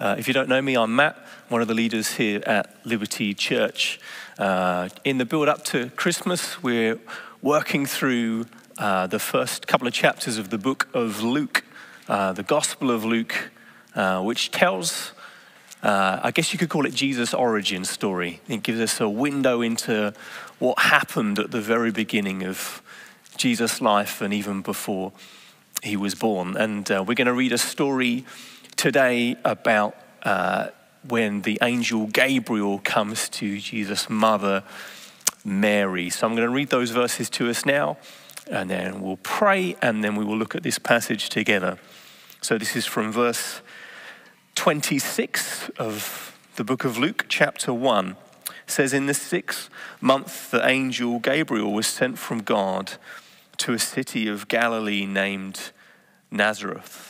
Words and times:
Uh, 0.00 0.14
if 0.16 0.26
you 0.26 0.32
don't 0.32 0.48
know 0.48 0.62
me, 0.62 0.78
I'm 0.78 0.96
Matt, 0.96 1.14
one 1.50 1.60
of 1.60 1.68
the 1.68 1.74
leaders 1.74 2.12
here 2.12 2.42
at 2.46 2.74
Liberty 2.86 3.34
Church. 3.34 4.00
Uh, 4.38 4.88
in 5.04 5.18
the 5.18 5.26
build 5.26 5.46
up 5.46 5.62
to 5.66 5.90
Christmas, 5.90 6.62
we're 6.62 6.98
working 7.42 7.84
through 7.84 8.46
uh, 8.78 9.06
the 9.08 9.18
first 9.18 9.66
couple 9.66 9.86
of 9.86 9.92
chapters 9.92 10.38
of 10.38 10.48
the 10.48 10.56
book 10.56 10.88
of 10.94 11.22
Luke, 11.22 11.64
uh, 12.08 12.32
the 12.32 12.42
Gospel 12.42 12.90
of 12.90 13.04
Luke, 13.04 13.50
uh, 13.94 14.22
which 14.22 14.50
tells, 14.50 15.12
I 15.82 16.30
guess 16.32 16.54
you 16.54 16.58
could 16.58 16.70
call 16.70 16.86
it 16.86 16.94
Jesus' 16.94 17.34
origin 17.34 17.84
story. 17.84 18.40
It 18.48 18.62
gives 18.62 18.80
us 18.80 19.02
a 19.02 19.08
window 19.08 19.60
into 19.60 20.14
what 20.58 20.78
happened 20.78 21.38
at 21.38 21.50
the 21.50 21.60
very 21.60 21.90
beginning 21.90 22.42
of 22.42 22.80
Jesus' 23.36 23.82
life 23.82 24.22
and 24.22 24.32
even 24.32 24.62
before 24.62 25.12
he 25.82 25.98
was 25.98 26.14
born. 26.14 26.56
And 26.56 26.88
we're 26.88 27.12
going 27.12 27.26
to 27.26 27.34
read 27.34 27.52
a 27.52 27.58
story 27.58 28.24
today 28.80 29.36
about 29.44 29.94
uh, 30.22 30.68
when 31.06 31.42
the 31.42 31.58
angel 31.60 32.06
Gabriel 32.06 32.78
comes 32.78 33.28
to 33.28 33.58
Jesus' 33.58 34.08
mother, 34.08 34.64
Mary. 35.44 36.08
So 36.08 36.26
I'm 36.26 36.34
going 36.34 36.48
to 36.48 36.54
read 36.54 36.70
those 36.70 36.88
verses 36.88 37.28
to 37.30 37.50
us 37.50 37.66
now, 37.66 37.98
and 38.50 38.70
then 38.70 39.02
we'll 39.02 39.18
pray, 39.18 39.76
and 39.82 40.02
then 40.02 40.16
we 40.16 40.24
will 40.24 40.38
look 40.38 40.54
at 40.54 40.62
this 40.62 40.78
passage 40.78 41.28
together. 41.28 41.78
So 42.40 42.56
this 42.56 42.74
is 42.74 42.86
from 42.86 43.12
verse 43.12 43.60
26 44.54 45.68
of 45.76 46.34
the 46.56 46.64
book 46.64 46.82
of 46.82 46.96
Luke, 46.96 47.26
chapter 47.28 47.74
1. 47.74 48.16
It 48.48 48.54
says, 48.66 48.94
In 48.94 49.04
the 49.04 49.12
sixth 49.12 49.68
month, 50.00 50.50
the 50.52 50.66
angel 50.66 51.18
Gabriel 51.18 51.74
was 51.74 51.86
sent 51.86 52.18
from 52.18 52.38
God 52.40 52.92
to 53.58 53.74
a 53.74 53.78
city 53.78 54.26
of 54.26 54.48
Galilee 54.48 55.04
named 55.04 55.70
Nazareth 56.30 57.09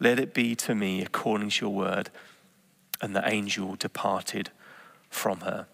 let 0.00 0.18
it 0.18 0.34
be 0.34 0.54
to 0.56 0.74
me 0.74 1.02
according 1.02 1.50
to 1.50 1.66
your 1.66 1.74
word. 1.74 2.10
And 3.00 3.14
the 3.14 3.28
angel 3.28 3.76
departed 3.76 4.50
from 5.10 5.40
her. 5.40 5.66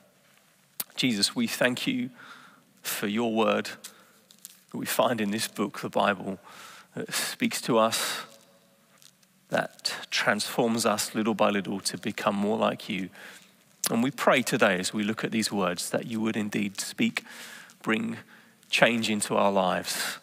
Jesus, 0.97 1.37
we 1.37 1.47
thank 1.47 1.87
you 1.87 2.11
for 2.83 3.07
your 3.07 3.33
word 3.33 3.71
that 4.71 4.77
we 4.77 4.87
find 4.87 5.21
in 5.21 5.31
this 5.31 5.49
book, 5.49 5.81
the 5.81 5.89
Bible, 5.89 6.39
that 6.95 7.13
speaks 7.13 7.61
to 7.63 7.79
us, 7.79 8.23
that 9.49 9.95
transforms 10.11 10.85
us 10.85 11.15
little 11.15 11.35
by 11.35 11.51
little 11.51 11.81
to 11.81 11.97
become 11.97 12.35
more 12.35 12.59
like 12.59 12.89
you. 12.89 13.09
And 13.91 14.03
we 14.03 14.11
pray 14.11 14.43
today 14.43 14.79
as 14.79 14.93
we 14.93 15.05
look 15.05 15.25
at 15.25 15.31
these 15.31 15.53
words 15.53 15.91
that 15.91 16.07
you 16.07 16.21
would 16.21 16.37
indeed 16.37 16.81
speak, 16.81 17.25
bring 17.83 18.19
change 18.69 19.11
into 19.11 19.37
our 19.37 19.53
lives. 19.53 20.19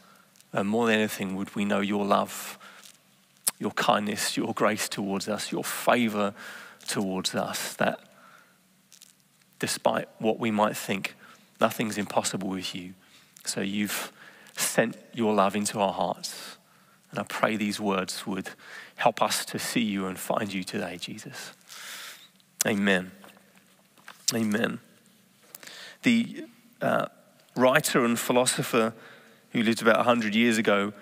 And 0.52 0.68
more 0.68 0.88
than 0.88 0.96
anything, 0.96 1.36
would 1.36 1.56
we 1.56 1.66
know 1.66 1.80
your 1.80 2.06
love 2.06 2.59
your 3.60 3.72
kindness, 3.72 4.38
your 4.38 4.54
grace 4.54 4.88
towards 4.90 5.28
us, 5.28 5.52
your 5.52 5.64
favor 5.64 6.34
towards 6.88 7.36
us, 7.36 7.76
that 7.76 8.00
despite 9.60 10.08
what 10.18 10.40
we 10.40 10.50
might 10.50 10.76
think, 10.76 11.16
nothing's 11.60 11.98
impossible 11.98 12.50
with 12.50 12.74
you. 12.74 12.94
So 13.46 13.62
you've 13.62 14.12
sent 14.56 14.98
your 15.14 15.34
love 15.34 15.56
into 15.56 15.80
our 15.80 15.94
hearts. 15.94 16.58
And 17.12 17.20
I 17.20 17.24
pray 17.24 17.58
these 17.58 17.80
words 17.80 18.26
would 18.26 18.50
help 18.96 19.22
us 19.22 19.44
to 19.46 19.60
see 19.60 19.82
you 19.82 20.06
and 20.06 20.18
find 20.18 20.54
you 20.54 20.64
today, 20.64 20.98
Jesus. 20.98 21.54
Amen. 22.66 23.12
Amen. 24.34 24.80
The 26.04 26.46
uh, 26.82 27.08
writer 27.56 28.06
and 28.06 28.18
philosopher 28.18 28.94
who 29.52 29.64
lived 29.64 29.82
about 29.82 29.98
100 29.98 30.36
years 30.36 30.58
ago, 30.58 30.94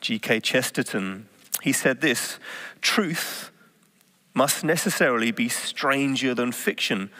G.K. 0.00 0.40
Chesterton, 0.40 1.28
he 1.66 1.72
said 1.72 2.00
this 2.00 2.38
truth 2.80 3.50
must 4.34 4.62
necessarily 4.62 5.32
be 5.32 5.48
stranger 5.48 6.32
than 6.32 6.52
fiction, 6.52 7.10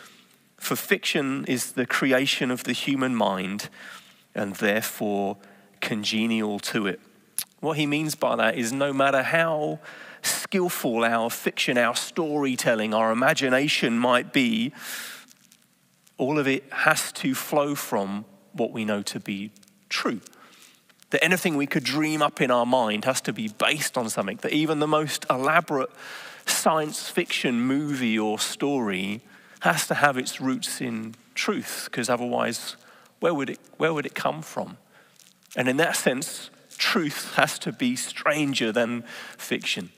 for 0.56 0.76
fiction 0.76 1.44
is 1.46 1.72
the 1.72 1.84
creation 1.84 2.52
of 2.52 2.62
the 2.62 2.72
human 2.72 3.12
mind 3.12 3.68
and 4.36 4.54
therefore 4.54 5.36
congenial 5.80 6.60
to 6.60 6.86
it. 6.86 7.00
What 7.58 7.76
he 7.76 7.86
means 7.88 8.14
by 8.14 8.36
that 8.36 8.56
is 8.56 8.72
no 8.72 8.92
matter 8.92 9.24
how 9.24 9.80
skillful 10.22 11.04
our 11.04 11.28
fiction, 11.28 11.76
our 11.76 11.96
storytelling, 11.96 12.94
our 12.94 13.10
imagination 13.10 13.98
might 13.98 14.32
be, 14.32 14.72
all 16.18 16.38
of 16.38 16.46
it 16.46 16.72
has 16.72 17.10
to 17.14 17.34
flow 17.34 17.74
from 17.74 18.24
what 18.52 18.70
we 18.70 18.84
know 18.84 19.02
to 19.02 19.18
be 19.18 19.50
true 19.88 20.20
that 21.10 21.22
anything 21.22 21.56
we 21.56 21.66
could 21.66 21.84
dream 21.84 22.20
up 22.22 22.40
in 22.40 22.50
our 22.50 22.66
mind 22.66 23.04
has 23.04 23.20
to 23.22 23.32
be 23.32 23.48
based 23.48 23.96
on 23.96 24.08
something, 24.10 24.38
that 24.42 24.52
even 24.52 24.80
the 24.80 24.86
most 24.86 25.24
elaborate 25.30 25.90
science 26.46 27.08
fiction 27.08 27.60
movie 27.60 28.18
or 28.18 28.38
story 28.38 29.20
has 29.60 29.86
to 29.86 29.94
have 29.94 30.18
its 30.18 30.40
roots 30.40 30.80
in 30.80 31.14
truth, 31.34 31.88
because 31.90 32.08
otherwise, 32.08 32.76
where 33.20 33.34
would, 33.34 33.50
it, 33.50 33.58
where 33.76 33.92
would 33.94 34.06
it 34.06 34.14
come 34.14 34.42
from? 34.42 34.76
And 35.56 35.68
in 35.68 35.76
that 35.78 35.96
sense, 35.96 36.50
truth 36.76 37.34
has 37.34 37.58
to 37.60 37.72
be 37.72 37.96
stranger 37.96 38.72
than 38.72 39.02
fiction. 39.36 39.90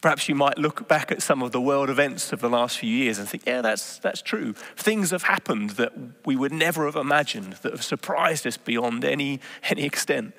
Perhaps 0.00 0.28
you 0.28 0.34
might 0.34 0.58
look 0.58 0.86
back 0.86 1.10
at 1.10 1.22
some 1.22 1.42
of 1.42 1.52
the 1.52 1.60
world 1.60 1.88
events 1.88 2.32
of 2.32 2.40
the 2.40 2.50
last 2.50 2.78
few 2.78 2.90
years 2.90 3.18
and 3.18 3.28
think, 3.28 3.44
yeah, 3.46 3.62
that's, 3.62 3.98
that's 3.98 4.22
true. 4.22 4.52
Things 4.76 5.10
have 5.10 5.24
happened 5.24 5.70
that 5.70 5.92
we 6.24 6.36
would 6.36 6.52
never 6.52 6.84
have 6.84 6.96
imagined, 6.96 7.54
that 7.62 7.72
have 7.72 7.82
surprised 7.82 8.46
us 8.46 8.56
beyond 8.56 9.04
any, 9.04 9.40
any 9.64 9.84
extent. 9.84 10.34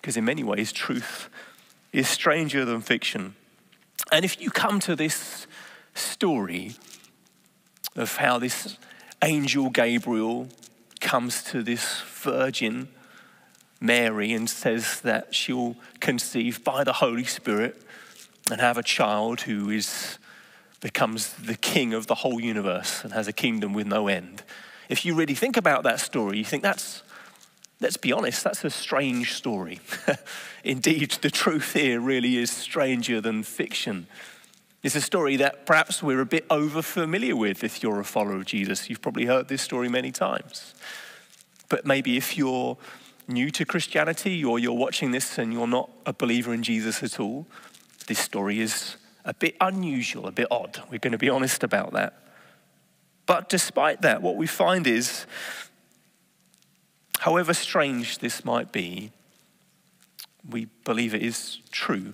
Because 0.00 0.16
in 0.16 0.24
many 0.24 0.42
ways, 0.42 0.72
truth 0.72 1.28
is 1.92 2.08
stranger 2.08 2.64
than 2.64 2.80
fiction. 2.80 3.34
And 4.10 4.24
if 4.24 4.40
you 4.40 4.50
come 4.50 4.80
to 4.80 4.96
this 4.96 5.46
story 5.94 6.74
of 7.94 8.16
how 8.16 8.38
this 8.38 8.78
angel 9.22 9.70
Gabriel 9.70 10.48
comes 11.00 11.42
to 11.44 11.62
this 11.62 12.00
virgin 12.00 12.88
Mary 13.80 14.32
and 14.32 14.48
says 14.48 15.00
that 15.02 15.34
she'll 15.34 15.76
conceive 16.00 16.64
by 16.64 16.84
the 16.84 16.94
Holy 16.94 17.24
Spirit 17.24 17.82
and 18.50 18.60
have 18.60 18.76
a 18.76 18.82
child 18.82 19.42
who 19.42 19.70
is, 19.70 20.18
becomes 20.80 21.32
the 21.34 21.56
king 21.56 21.94
of 21.94 22.06
the 22.06 22.16
whole 22.16 22.40
universe 22.40 23.02
and 23.02 23.12
has 23.12 23.26
a 23.26 23.32
kingdom 23.32 23.72
with 23.72 23.86
no 23.86 24.08
end. 24.08 24.42
If 24.88 25.04
you 25.04 25.14
really 25.14 25.34
think 25.34 25.56
about 25.56 25.82
that 25.84 26.00
story, 26.00 26.38
you 26.38 26.44
think 26.44 26.62
that's, 26.62 27.02
let's 27.80 27.96
be 27.96 28.12
honest, 28.12 28.44
that's 28.44 28.64
a 28.64 28.70
strange 28.70 29.32
story. 29.32 29.80
Indeed, 30.64 31.12
the 31.22 31.30
truth 31.30 31.72
here 31.72 32.00
really 32.00 32.36
is 32.36 32.50
stranger 32.50 33.20
than 33.20 33.42
fiction. 33.42 34.06
It's 34.82 34.94
a 34.94 35.00
story 35.00 35.36
that 35.36 35.64
perhaps 35.64 36.02
we're 36.02 36.20
a 36.20 36.26
bit 36.26 36.44
over 36.50 36.82
familiar 36.82 37.34
with 37.34 37.64
if 37.64 37.82
you're 37.82 38.00
a 38.00 38.04
follower 38.04 38.36
of 38.36 38.44
Jesus. 38.44 38.90
You've 38.90 39.00
probably 39.00 39.24
heard 39.24 39.48
this 39.48 39.62
story 39.62 39.88
many 39.88 40.12
times. 40.12 40.74
But 41.70 41.86
maybe 41.86 42.18
if 42.18 42.36
you're 42.36 42.76
new 43.26 43.50
to 43.50 43.64
Christianity 43.64 44.44
or 44.44 44.58
you're 44.58 44.74
watching 44.74 45.12
this 45.12 45.38
and 45.38 45.50
you're 45.52 45.66
not 45.66 45.88
a 46.04 46.12
believer 46.12 46.52
in 46.52 46.62
Jesus 46.62 47.02
at 47.02 47.18
all, 47.18 47.46
this 48.06 48.18
story 48.18 48.60
is 48.60 48.96
a 49.24 49.34
bit 49.34 49.56
unusual, 49.60 50.26
a 50.26 50.32
bit 50.32 50.48
odd. 50.50 50.82
We're 50.90 50.98
going 50.98 51.12
to 51.12 51.18
be 51.18 51.30
honest 51.30 51.62
about 51.62 51.92
that. 51.92 52.14
But 53.26 53.48
despite 53.48 54.02
that, 54.02 54.20
what 54.20 54.36
we 54.36 54.46
find 54.46 54.86
is, 54.86 55.26
however 57.20 57.54
strange 57.54 58.18
this 58.18 58.44
might 58.44 58.70
be, 58.70 59.10
we 60.48 60.66
believe 60.84 61.14
it 61.14 61.22
is 61.22 61.60
true. 61.70 62.12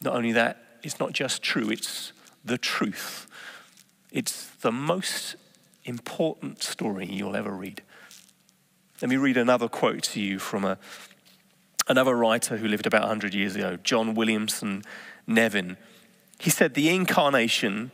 Not 0.00 0.14
only 0.14 0.32
that, 0.32 0.78
it's 0.82 1.00
not 1.00 1.12
just 1.12 1.42
true, 1.42 1.68
it's 1.70 2.12
the 2.44 2.58
truth. 2.58 3.26
It's 4.12 4.46
the 4.60 4.72
most 4.72 5.36
important 5.84 6.62
story 6.62 7.06
you'll 7.06 7.36
ever 7.36 7.50
read. 7.50 7.82
Let 9.00 9.08
me 9.08 9.16
read 9.16 9.36
another 9.36 9.68
quote 9.68 10.04
to 10.04 10.20
you 10.20 10.38
from 10.38 10.64
a, 10.64 10.78
another 11.88 12.14
writer 12.14 12.56
who 12.56 12.68
lived 12.68 12.86
about 12.86 13.02
100 13.02 13.34
years 13.34 13.56
ago, 13.56 13.76
John 13.82 14.14
Williamson 14.14 14.82
Nevin. 15.26 15.76
He 16.38 16.50
said, 16.50 16.74
The 16.74 16.88
incarnation, 16.88 17.90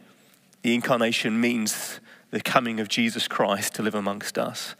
the 0.63 0.75
incarnation 0.75 1.41
means 1.41 2.01
the 2.31 2.41
coming 2.41 2.81
of 2.81 2.89
Jesus 2.89 3.29
Christ 3.29 3.75
to 3.75 3.83
live 3.83 3.95
amongst 3.95 4.39
us. 4.39 4.75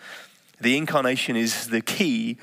The 0.61 0.77
incarnation 0.77 1.37
is 1.37 1.69
the 1.69 1.81
key 1.81 2.39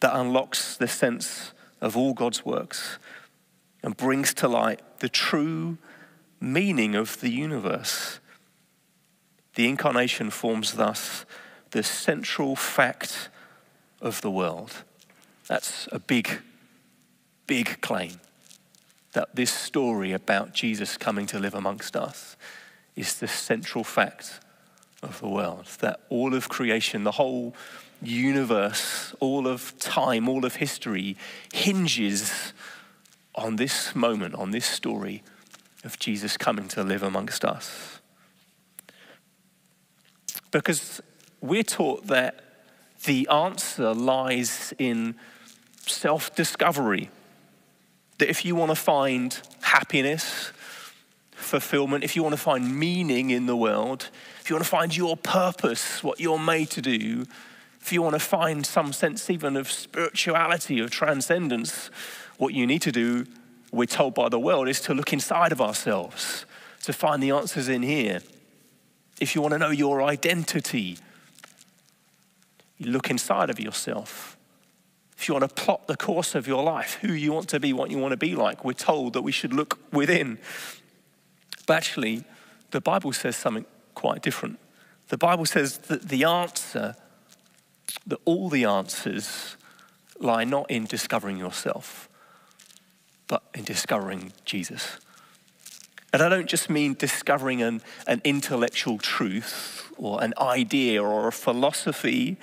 that 0.00 0.14
unlocks 0.14 0.76
the 0.76 0.88
sense 0.88 1.52
of 1.80 1.96
all 1.96 2.14
God's 2.14 2.44
works 2.44 2.98
and 3.82 3.96
brings 3.96 4.34
to 4.34 4.48
light 4.48 4.80
the 4.98 5.08
true 5.08 5.78
meaning 6.40 6.94
of 6.94 7.20
the 7.20 7.30
universe. 7.30 8.20
The 9.54 9.68
incarnation 9.68 10.30
forms 10.30 10.74
thus 10.74 11.24
the 11.70 11.82
central 11.82 12.56
fact 12.56 13.30
of 14.00 14.20
the 14.20 14.30
world. 14.30 14.84
That's 15.50 15.88
a 15.90 15.98
big, 15.98 16.42
big 17.48 17.80
claim 17.80 18.20
that 19.14 19.34
this 19.34 19.52
story 19.52 20.12
about 20.12 20.54
Jesus 20.54 20.96
coming 20.96 21.26
to 21.26 21.40
live 21.40 21.54
amongst 21.54 21.96
us 21.96 22.36
is 22.94 23.18
the 23.18 23.26
central 23.26 23.82
fact 23.82 24.38
of 25.02 25.20
the 25.20 25.26
world. 25.26 25.66
That 25.80 26.02
all 26.08 26.34
of 26.34 26.48
creation, 26.48 27.02
the 27.02 27.10
whole 27.10 27.56
universe, 28.00 29.12
all 29.18 29.48
of 29.48 29.76
time, 29.80 30.28
all 30.28 30.44
of 30.44 30.54
history 30.54 31.16
hinges 31.52 32.52
on 33.34 33.56
this 33.56 33.92
moment, 33.96 34.36
on 34.36 34.52
this 34.52 34.66
story 34.66 35.24
of 35.82 35.98
Jesus 35.98 36.36
coming 36.36 36.68
to 36.68 36.84
live 36.84 37.02
amongst 37.02 37.44
us. 37.44 37.98
Because 40.52 41.00
we're 41.40 41.64
taught 41.64 42.06
that 42.06 42.44
the 43.04 43.26
answer 43.26 43.92
lies 43.92 44.72
in 44.78 45.16
self 45.90 46.34
discovery. 46.34 47.10
That 48.18 48.28
if 48.28 48.44
you 48.44 48.54
want 48.54 48.70
to 48.70 48.76
find 48.76 49.40
happiness, 49.62 50.52
fulfillment, 51.32 52.04
if 52.04 52.16
you 52.16 52.22
want 52.22 52.34
to 52.34 52.40
find 52.40 52.78
meaning 52.78 53.30
in 53.30 53.46
the 53.46 53.56
world, 53.56 54.10
if 54.40 54.50
you 54.50 54.56
want 54.56 54.64
to 54.64 54.70
find 54.70 54.96
your 54.96 55.16
purpose, 55.16 56.04
what 56.04 56.20
you're 56.20 56.38
made 56.38 56.70
to 56.70 56.82
do, 56.82 57.24
if 57.80 57.92
you 57.92 58.02
want 58.02 58.14
to 58.14 58.20
find 58.20 58.64
some 58.66 58.92
sense 58.92 59.30
even 59.30 59.56
of 59.56 59.70
spirituality, 59.70 60.80
of 60.80 60.90
transcendence, 60.90 61.90
what 62.36 62.54
you 62.54 62.66
need 62.66 62.82
to 62.82 62.92
do, 62.92 63.26
we're 63.72 63.86
told 63.86 64.14
by 64.14 64.28
the 64.28 64.38
world, 64.38 64.68
is 64.68 64.80
to 64.82 64.94
look 64.94 65.12
inside 65.12 65.52
of 65.52 65.60
ourselves, 65.60 66.44
to 66.82 66.92
find 66.92 67.22
the 67.22 67.30
answers 67.30 67.68
in 67.68 67.82
here. 67.82 68.20
If 69.20 69.34
you 69.34 69.40
want 69.40 69.52
to 69.52 69.58
know 69.58 69.70
your 69.70 70.02
identity, 70.02 70.98
look 72.80 73.10
inside 73.10 73.50
of 73.50 73.60
yourself. 73.60 74.36
If 75.20 75.28
you 75.28 75.34
want 75.34 75.46
to 75.46 75.54
plot 75.54 75.86
the 75.86 75.98
course 75.98 76.34
of 76.34 76.48
your 76.48 76.62
life, 76.62 76.94
who 77.02 77.12
you 77.12 77.30
want 77.30 77.50
to 77.50 77.60
be, 77.60 77.74
what 77.74 77.90
you 77.90 77.98
want 77.98 78.12
to 78.12 78.16
be 78.16 78.34
like, 78.34 78.64
we're 78.64 78.72
told 78.72 79.12
that 79.12 79.20
we 79.20 79.32
should 79.32 79.52
look 79.52 79.78
within. 79.92 80.38
But 81.66 81.76
actually, 81.76 82.24
the 82.70 82.80
Bible 82.80 83.12
says 83.12 83.36
something 83.36 83.66
quite 83.94 84.22
different. 84.22 84.58
The 85.08 85.18
Bible 85.18 85.44
says 85.44 85.76
that 85.76 86.08
the 86.08 86.24
answer, 86.24 86.96
that 88.06 88.18
all 88.24 88.48
the 88.48 88.64
answers 88.64 89.58
lie 90.18 90.44
not 90.44 90.70
in 90.70 90.86
discovering 90.86 91.36
yourself, 91.36 92.08
but 93.28 93.42
in 93.54 93.64
discovering 93.64 94.32
Jesus. 94.46 94.96
And 96.14 96.22
I 96.22 96.30
don't 96.30 96.48
just 96.48 96.70
mean 96.70 96.94
discovering 96.94 97.60
an, 97.60 97.82
an 98.06 98.22
intellectual 98.24 98.96
truth 98.96 99.92
or 99.98 100.24
an 100.24 100.32
idea 100.38 101.02
or 101.02 101.28
a 101.28 101.32
philosophy, 101.32 102.38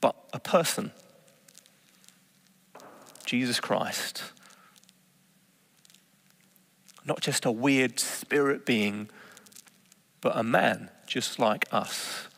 but 0.00 0.16
a 0.32 0.40
person. 0.40 0.92
Jesus 3.24 3.60
Christ. 3.60 4.22
Not 7.04 7.20
just 7.20 7.44
a 7.44 7.52
weird 7.52 7.98
spirit 7.98 8.66
being, 8.66 9.08
but 10.20 10.36
a 10.36 10.42
man 10.42 10.90
just 11.06 11.38
like 11.38 11.66
us, 11.72 12.28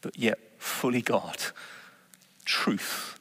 but 0.00 0.18
yet 0.18 0.38
fully 0.58 1.02
God. 1.02 1.38
Truth 2.44 3.16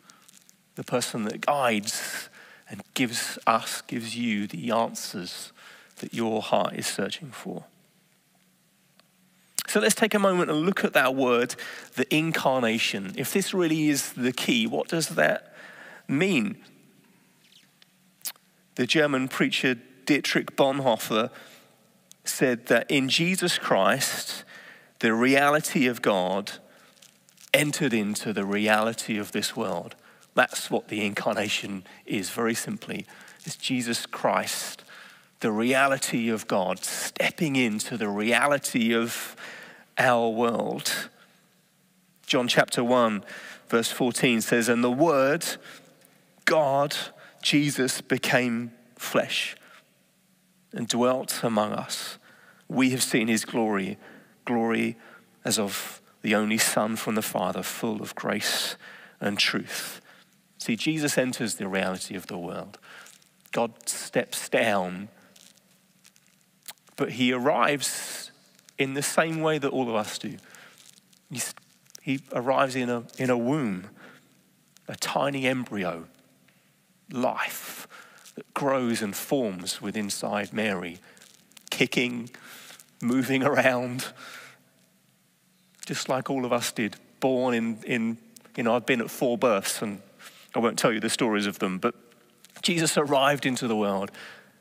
the 0.76 0.84
person 0.84 1.24
that 1.24 1.46
guides 1.46 2.30
and 2.70 2.82
gives 2.94 3.40
us, 3.48 3.82
gives 3.82 4.16
you 4.16 4.48
the 4.48 4.72
answers 4.72 5.52
that 5.98 6.14
your 6.14 6.42
heart 6.42 6.74
is 6.74 6.86
searching 6.86 7.32
for. 7.32 7.66
So 9.68 9.80
let's 9.80 9.96
take 9.96 10.14
a 10.14 10.20
moment 10.20 10.50
and 10.52 10.62
look 10.62 10.84
at 10.84 10.94
that 10.94 11.16
word, 11.16 11.56
the 11.96 12.14
incarnation. 12.16 13.14
If 13.18 13.34
this 13.34 13.54
really 13.54 13.90
is 13.90 14.14
the 14.14 14.32
key, 14.32 14.68
what 14.68 14.88
does 14.88 15.10
that 15.10 15.54
mean? 16.08 16.58
The 18.76 18.86
German 18.86 19.28
preacher 19.28 19.76
Dietrich 20.06 20.56
Bonhoeffer 20.56 21.32
said 22.24 22.68
that 22.68 22.90
in 22.90 23.10
Jesus 23.10 23.58
Christ, 23.58 24.44
the 25.00 25.14
reality 25.14 25.88
of 25.88 26.02
God 26.02 26.54
entered 27.54 27.94
into 27.94 28.34
the 28.34 28.46
reality 28.46 29.18
of 29.18 29.32
this 29.32 29.56
world. 29.56 29.96
That's 30.34 30.70
what 30.70 30.90
the 30.90 31.06
incarnation 31.06 31.86
is, 32.06 32.30
very 32.30 32.54
simply. 32.54 33.06
It's 33.46 33.56
Jesus 33.56 34.06
Christ, 34.06 34.84
the 35.40 35.52
reality 35.52 36.30
of 36.30 36.48
God, 36.48 36.84
stepping 36.84 37.56
into 37.56 37.98
the 37.98 38.10
reality 38.10 38.94
of 38.94 39.36
our 39.98 40.30
world. 40.30 41.10
John 42.26 42.48
chapter 42.48 42.84
1, 42.84 43.24
verse 43.70 43.92
14 43.92 44.42
says, 44.42 44.68
And 44.68 44.84
the 44.84 44.92
Word, 44.92 45.46
God, 46.46 46.96
Jesus, 47.42 48.02
became 48.02 48.72
flesh 48.96 49.56
and 50.74 50.88
dwelt 50.88 51.44
among 51.44 51.72
us. 51.72 52.18
We 52.68 52.90
have 52.92 53.04
seen 53.04 53.28
his 53.28 53.46
glory, 53.46 53.98
glory 54.44 54.98
as 55.44 55.60
of 55.60 56.02
the 56.22 56.36
only 56.36 56.58
Son 56.58 56.96
from 56.96 57.16
the 57.16 57.22
Father, 57.22 57.62
full 57.62 58.02
of 58.02 58.16
grace 58.16 58.76
and 59.22 59.38
truth. 59.38 60.02
See, 60.58 60.76
Jesus 60.76 61.18
enters 61.18 61.56
the 61.56 61.68
reality 61.68 62.16
of 62.16 62.26
the 62.26 62.38
world. 62.38 62.80
God 63.52 63.88
steps 63.88 64.50
down, 64.50 65.10
but 66.96 67.12
he 67.14 67.32
arrives 67.32 68.32
in 68.78 68.94
the 68.94 69.02
same 69.02 69.42
way 69.42 69.58
that 69.58 69.70
all 69.70 69.90
of 69.90 69.96
us 69.96 70.18
do. 70.18 70.38
He 72.02 72.20
arrives 72.34 72.76
in 72.76 72.90
a, 72.90 73.04
in 73.18 73.30
a 73.30 73.38
womb, 73.38 73.90
a 74.88 74.96
tiny 74.96 75.48
embryo, 75.48 76.06
life 77.12 77.88
that 78.36 78.54
grows 78.54 79.02
and 79.02 79.16
forms 79.16 79.82
within 79.82 80.06
inside 80.06 80.54
Mary, 80.54 81.00
kicking, 81.72 82.30
moving 83.02 83.44
around, 83.44 84.08
just 85.86 86.10
like 86.10 86.30
all 86.30 86.46
of 86.46 86.54
us 86.54 86.72
did, 86.72 86.96
born 87.20 87.54
in, 87.54 87.78
in 87.86 88.18
you 88.56 88.64
know, 88.64 88.76
I've 88.76 88.86
been 88.86 89.02
at 89.02 89.10
four 89.10 89.38
births 89.38 89.82
and 89.82 90.02
I 90.54 90.60
won't 90.60 90.78
tell 90.78 90.94
you 90.94 91.00
the 91.00 91.10
stories 91.10 91.48
of 91.48 91.60
them, 91.60 91.80
but 91.80 91.96
Jesus 92.62 92.98
arrived 92.98 93.46
into 93.46 93.68
the 93.68 93.76
world 93.76 94.12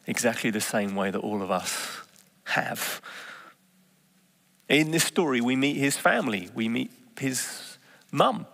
exactly 0.06 0.50
the 0.50 0.60
same 0.60 0.94
way 0.94 1.10
that 1.10 1.18
all 1.18 1.42
of 1.42 1.50
us 1.50 1.98
have. 2.44 3.00
In 4.68 4.90
this 4.90 5.04
story, 5.04 5.40
we 5.40 5.56
meet 5.56 5.76
his 5.76 5.96
family, 5.96 6.48
we 6.54 6.68
meet 6.68 6.90
his 7.18 7.78
mum, 8.10 8.46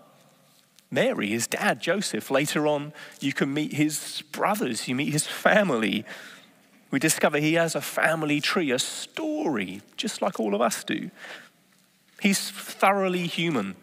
Mary, 0.91 1.29
his 1.29 1.47
dad, 1.47 1.81
Joseph. 1.81 2.31
Later 2.31 2.67
on, 2.67 2.93
you 3.21 3.33
can 3.33 3.55
meet 3.55 3.73
his 3.75 4.23
brothers, 4.33 4.89
you 4.89 4.95
meet 4.95 5.13
his 5.13 5.27
family. 5.27 6.05
We 6.91 6.99
discover 6.99 7.39
he 7.39 7.55
has 7.55 7.77
a 7.77 7.81
family 7.81 8.41
tree, 8.41 8.73
a 8.73 8.79
story, 8.79 9.83
just 9.97 10.21
like 10.21 10.41
all 10.41 10.57
of 10.57 10.61
us 10.61 10.83
do. 10.83 11.11
He's 12.21 12.51
thoroughly 12.51 13.29
human. 13.29 13.77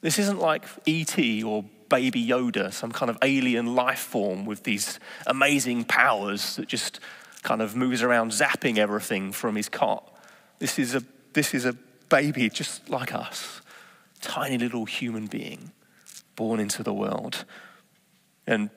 This 0.00 0.18
isn't 0.18 0.40
like 0.40 0.64
E.T. 0.86 1.42
or 1.42 1.64
baby 1.90 2.26
Yoda, 2.26 2.72
some 2.72 2.90
kind 2.90 3.10
of 3.10 3.18
alien 3.22 3.74
life 3.74 4.00
form 4.00 4.46
with 4.46 4.64
these 4.64 4.98
amazing 5.26 5.84
powers 5.84 6.56
that 6.56 6.66
just 6.66 7.00
kind 7.42 7.60
of 7.60 7.76
moves 7.76 8.02
around 8.02 8.30
zapping 8.30 8.78
everything 8.78 9.30
from 9.30 9.54
his 9.54 9.68
cot. 9.68 10.10
This 10.58 10.78
is 10.78 10.94
a, 10.94 11.02
this 11.34 11.54
is 11.54 11.64
a 11.64 11.76
baby 12.08 12.48
just 12.48 12.88
like 12.88 13.14
us, 13.14 13.60
tiny 14.20 14.58
little 14.58 14.84
human 14.84 15.26
being 15.26 15.72
born 16.36 16.60
into 16.60 16.82
the 16.82 16.92
world. 16.92 17.44
And 18.46 18.70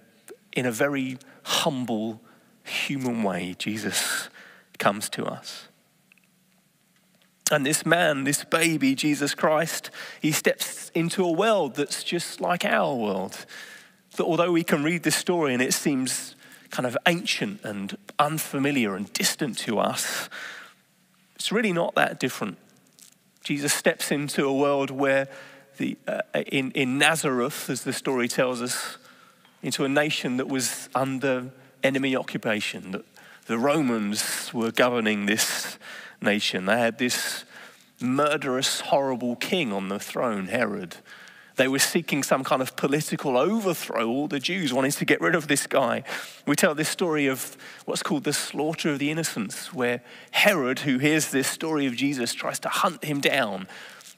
in 0.53 0.65
a 0.65 0.71
very 0.71 1.17
humble, 1.43 2.21
human 2.63 3.23
way, 3.23 3.55
Jesus 3.57 4.29
comes 4.77 5.09
to 5.09 5.25
us. 5.25 5.67
And 7.49 7.65
this 7.65 7.85
man, 7.85 8.25
this 8.25 8.43
baby, 8.43 8.93
Jesus 8.93 9.33
Christ, 9.33 9.89
he 10.21 10.31
steps 10.31 10.91
into 10.93 11.23
a 11.23 11.31
world 11.31 11.75
that's 11.75 12.03
just 12.03 12.41
like 12.41 12.65
our 12.65 12.93
world. 12.93 13.45
That 14.17 14.25
although 14.25 14.51
we 14.51 14.63
can 14.63 14.83
read 14.83 15.03
this 15.03 15.15
story 15.15 15.53
and 15.53 15.61
it 15.61 15.73
seems 15.73 16.35
kind 16.71 16.85
of 16.85 16.97
ancient 17.07 17.63
and 17.63 17.97
unfamiliar 18.19 18.95
and 18.95 19.11
distant 19.13 19.57
to 19.59 19.79
us, 19.79 20.27
it's 21.47 21.51
really 21.53 21.71
not 21.71 21.95
that 21.95 22.19
different. 22.19 22.57
Jesus 23.41 23.71
steps 23.71 24.11
into 24.11 24.45
a 24.45 24.53
world 24.53 24.91
where, 24.91 25.29
the, 25.77 25.97
uh, 26.05 26.19
in, 26.45 26.71
in 26.71 26.97
Nazareth, 26.97 27.69
as 27.69 27.85
the 27.85 27.93
story 27.93 28.27
tells 28.27 28.61
us, 28.61 28.97
into 29.63 29.85
a 29.85 29.87
nation 29.87 30.35
that 30.35 30.49
was 30.49 30.89
under 30.93 31.49
enemy 31.85 32.17
occupation, 32.17 32.91
that 32.91 33.05
the 33.45 33.57
Romans 33.57 34.53
were 34.53 34.73
governing 34.73 35.25
this 35.25 35.79
nation. 36.21 36.65
They 36.65 36.79
had 36.79 36.97
this 36.97 37.45
murderous, 38.01 38.81
horrible 38.81 39.37
king 39.37 39.71
on 39.71 39.87
the 39.87 39.99
throne, 39.99 40.47
Herod. 40.47 40.97
They 41.57 41.67
were 41.67 41.79
seeking 41.79 42.21
some 42.21 42.43
kind 42.43 42.61
of 42.61 42.75
political 42.75 43.35
overthrow, 43.35 44.07
all 44.07 44.27
the 44.27 44.39
Jews 44.39 44.71
wanted 44.73 44.91
to 44.93 45.05
get 45.05 45.19
rid 45.19 45.33
of 45.33 45.47
this 45.47 45.65
guy. 45.65 46.03
We 46.45 46.55
tell 46.55 46.75
this 46.75 46.87
story 46.87 47.25
of 47.25 47.57
what's 47.85 48.03
called 48.03 48.25
the 48.25 48.33
slaughter 48.33 48.91
of 48.91 48.99
the 48.99 49.09
innocents, 49.09 49.73
where 49.73 50.01
Herod, 50.31 50.79
who 50.79 50.99
hears 50.99 51.31
this 51.31 51.47
story 51.47 51.87
of 51.87 51.95
Jesus, 51.95 52.35
tries 52.35 52.59
to 52.59 52.69
hunt 52.69 53.03
him 53.03 53.19
down, 53.21 53.67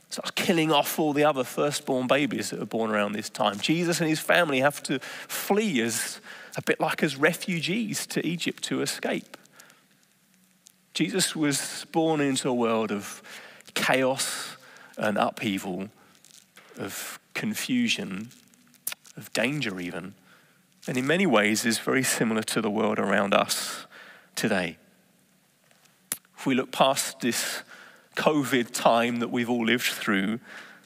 starts 0.10 0.32
killing 0.32 0.70
off 0.70 1.00
all 1.00 1.14
the 1.14 1.24
other 1.24 1.46
firstborn 1.46 2.08
babies 2.08 2.50
that 2.50 2.62
are 2.62 2.66
born 2.66 2.92
around 2.92 3.14
this 3.14 3.30
time. 3.30 3.58
Jesus 3.60 4.02
and 4.02 4.10
his 4.10 4.20
family 4.20 4.60
have 4.60 4.84
to 4.84 5.00
flee 5.00 5.80
as 5.82 6.20
a 6.58 6.62
bit 6.62 6.82
like 6.82 7.04
as 7.04 7.16
refugees 7.16 8.06
to 8.08 8.26
Egypt 8.26 8.64
to 8.64 8.82
escape. 8.82 9.38
Jesus 10.94 11.38
was 11.38 11.86
born 11.94 12.20
into 12.20 12.50
a 12.50 12.54
world 12.54 12.92
of 12.92 13.22
chaos 13.76 14.58
and 14.98 15.18
upheaval, 15.18 15.88
of 16.78 17.19
confusion, 17.40 18.30
of 19.16 19.32
danger, 19.32 19.80
even. 19.80 20.14
And 20.88 20.98
in 20.98 21.08
many 21.08 21.26
ways 21.26 21.66
is 21.66 21.80
very 21.80 22.04
similar 22.04 22.44
to 22.44 22.60
the 22.60 22.70
world 22.70 23.00
around 23.00 23.34
us 23.34 23.86
today. 24.36 24.78
If 26.38 26.46
we 26.46 26.54
look 26.54 26.74
past 26.74 27.22
this 27.22 27.64
COVID 28.18 28.72
time 28.74 29.20
that 29.20 29.32
we've 29.32 29.50
all 29.50 29.66
lived 29.66 29.86
through, 29.86 30.42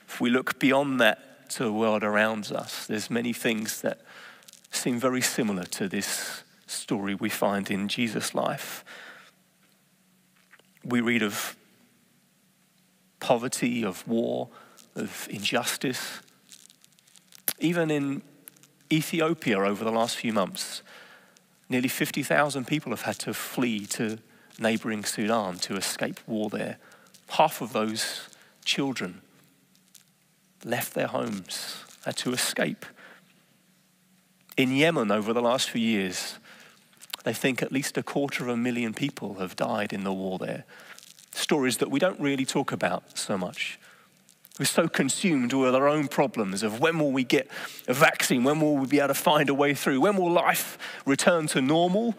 if 0.08 0.22
we 0.22 0.30
look 0.30 0.60
beyond 0.60 1.02
that 1.02 1.50
to 1.50 1.64
the 1.64 1.74
world 1.74 2.04
around 2.04 2.52
us, 2.52 2.86
there's 2.86 3.10
many 3.10 3.34
things 3.34 3.82
that 3.82 4.02
seem 4.70 5.00
very 5.00 5.22
similar 5.22 5.64
to 5.64 5.88
this 5.88 6.44
story 6.68 7.16
we 7.16 7.30
find 7.30 7.72
in 7.72 7.88
Jesus' 7.88 8.36
life. 8.36 8.86
We 10.86 11.02
read 11.02 11.24
of 11.24 11.56
poverty, 13.20 13.84
of 13.84 14.08
war, 14.08 14.50
of 14.96 15.28
injustice. 15.32 16.20
Even 17.64 17.90
in 17.90 18.22
Ethiopia 18.92 19.60
over 19.60 19.84
the 19.86 19.92
last 19.92 20.18
few 20.18 20.34
months, 20.34 20.84
nearly 21.70 21.88
50,000 21.88 22.68
people 22.68 22.92
have 22.92 23.04
had 23.04 23.18
to 23.20 23.34
flee 23.34 23.86
to 23.88 24.20
neighboring 24.60 25.06
Sudan 25.06 25.58
to 25.60 25.76
escape 25.78 26.20
war 26.28 26.50
there. 26.50 26.78
Half 27.30 27.62
of 27.62 27.72
those 27.72 28.28
children 28.66 29.22
left 30.66 30.94
their 30.94 31.08
homes, 31.08 31.86
had 32.06 32.18
to 32.18 32.34
escape. 32.34 32.86
In 34.58 34.76
Yemen 34.76 35.10
over 35.10 35.32
the 35.32 35.42
last 35.42 35.70
few 35.70 35.82
years, 35.82 36.38
they 37.24 37.34
think 37.34 37.64
at 37.64 37.72
least 37.72 37.98
a 37.98 38.04
quarter 38.04 38.44
of 38.44 38.50
a 38.50 38.58
million 38.58 38.94
people 38.94 39.36
have 39.36 39.56
died 39.56 39.94
in 39.94 40.04
the 40.04 40.14
war 40.14 40.38
there 40.38 40.66
stories 41.36 41.78
that 41.78 41.90
we 41.90 42.00
don't 42.00 42.20
really 42.20 42.46
talk 42.46 42.72
about 42.72 43.18
so 43.18 43.38
much. 43.38 43.80
We're 44.60 44.66
so 44.66 44.88
consumed 44.88 45.52
with 45.52 45.74
our 45.74 45.88
own 45.88 46.08
problems 46.08 46.62
of 46.62 46.80
when 46.80 47.00
will 47.00 47.12
we 47.12 47.24
get 47.24 47.50
a 47.88 47.94
vaccine? 47.94 48.44
When 48.44 48.60
will 48.60 48.78
we 48.78 48.86
be 48.86 49.00
able 49.00 49.08
to 49.08 49.14
find 49.16 49.50
a 49.50 49.54
way 49.54 49.74
through? 49.74 50.02
When 50.02 50.16
will 50.16 50.32
life 50.32 50.78
return 51.08 51.48
to 51.48 51.62
normal? 51.62 52.14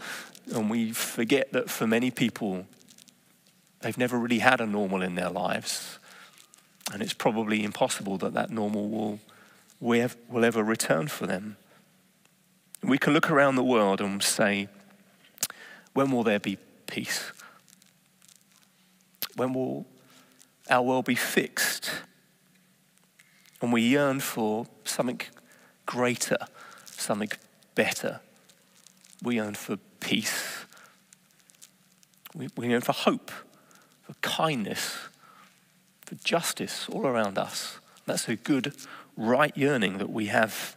And 0.52 0.68
we 0.68 0.92
forget 0.92 1.52
that 1.52 1.70
for 1.70 1.86
many 1.86 2.10
people, 2.10 2.66
they've 3.80 3.96
never 3.96 4.18
really 4.18 4.40
had 4.40 4.60
a 4.60 4.66
normal 4.66 5.00
in 5.00 5.14
their 5.14 5.30
lives. 5.30 6.00
And 6.92 7.02
it's 7.02 7.14
probably 7.14 7.62
impossible 7.62 8.18
that 8.18 8.34
that 8.34 8.50
normal 8.50 8.88
will, 8.88 9.20
will 9.80 10.44
ever 10.44 10.64
return 10.64 11.06
for 11.06 11.28
them. 11.28 11.56
We 12.82 12.98
can 12.98 13.12
look 13.12 13.30
around 13.30 13.54
the 13.54 13.64
world 13.64 14.00
and 14.00 14.20
say, 14.20 14.68
when 15.92 16.10
will 16.10 16.24
there 16.24 16.40
be 16.40 16.58
peace? 16.88 17.30
When 19.36 19.54
will 19.54 19.86
our 20.68 20.82
world 20.82 21.04
be 21.04 21.14
fixed? 21.14 21.92
And 23.60 23.72
we 23.72 23.82
yearn 23.82 24.20
for 24.20 24.66
something 24.84 25.20
greater, 25.86 26.38
something 26.86 27.30
better. 27.74 28.20
We 29.22 29.36
yearn 29.36 29.54
for 29.54 29.78
peace. 30.00 30.66
We, 32.34 32.48
we 32.56 32.68
yearn 32.68 32.82
for 32.82 32.92
hope, 32.92 33.30
for 34.02 34.14
kindness, 34.20 34.98
for 36.04 36.16
justice 36.16 36.88
all 36.90 37.06
around 37.06 37.38
us. 37.38 37.78
That's 38.06 38.28
a 38.28 38.36
good, 38.36 38.74
right 39.16 39.56
yearning 39.56 39.98
that 39.98 40.10
we 40.10 40.26
have 40.26 40.76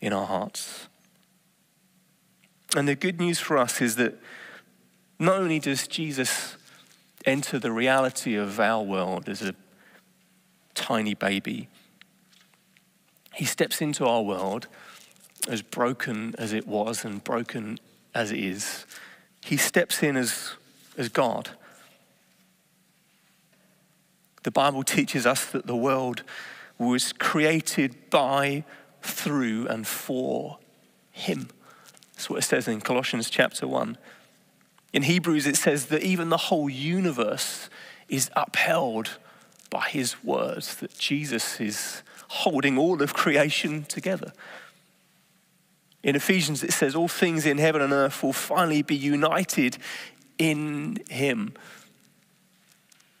in 0.00 0.12
our 0.12 0.26
hearts. 0.26 0.88
And 2.74 2.88
the 2.88 2.94
good 2.94 3.20
news 3.20 3.38
for 3.38 3.56
us 3.56 3.80
is 3.80 3.96
that 3.96 4.18
not 5.18 5.40
only 5.40 5.58
does 5.58 5.86
Jesus 5.86 6.56
enter 7.24 7.58
the 7.58 7.72
reality 7.72 8.36
of 8.36 8.60
our 8.60 8.82
world 8.82 9.28
as 9.28 9.42
a 9.42 9.54
tiny 10.74 11.14
baby. 11.14 11.68
He 13.36 13.44
steps 13.44 13.82
into 13.82 14.06
our 14.06 14.22
world, 14.22 14.66
as 15.46 15.60
broken 15.60 16.34
as 16.38 16.54
it 16.54 16.66
was 16.66 17.04
and 17.04 17.22
broken 17.22 17.78
as 18.14 18.32
it 18.32 18.38
is. 18.38 18.86
He 19.44 19.58
steps 19.58 20.02
in 20.02 20.16
as, 20.16 20.52
as 20.96 21.10
God. 21.10 21.50
The 24.42 24.50
Bible 24.50 24.82
teaches 24.82 25.26
us 25.26 25.44
that 25.46 25.66
the 25.66 25.76
world 25.76 26.22
was 26.78 27.12
created 27.12 28.08
by, 28.08 28.64
through, 29.02 29.68
and 29.68 29.86
for 29.86 30.58
Him. 31.12 31.50
That's 32.14 32.30
what 32.30 32.38
it 32.38 32.42
says 32.42 32.66
in 32.66 32.80
Colossians 32.80 33.28
chapter 33.28 33.68
1. 33.68 33.98
In 34.94 35.02
Hebrews, 35.02 35.46
it 35.46 35.56
says 35.56 35.86
that 35.86 36.02
even 36.02 36.30
the 36.30 36.38
whole 36.38 36.70
universe 36.70 37.68
is 38.08 38.30
upheld 38.34 39.18
by 39.76 39.88
his 39.90 40.24
words, 40.24 40.76
that 40.76 40.96
Jesus 40.96 41.60
is 41.60 42.02
holding 42.28 42.78
all 42.78 43.02
of 43.02 43.12
creation 43.12 43.84
together. 43.84 44.32
In 46.02 46.16
Ephesians, 46.16 46.64
it 46.64 46.72
says, 46.72 46.94
All 46.94 47.08
things 47.08 47.44
in 47.44 47.58
heaven 47.58 47.82
and 47.82 47.92
earth 47.92 48.22
will 48.22 48.32
finally 48.32 48.80
be 48.80 48.96
united 48.96 49.76
in 50.38 50.98
him. 51.10 51.52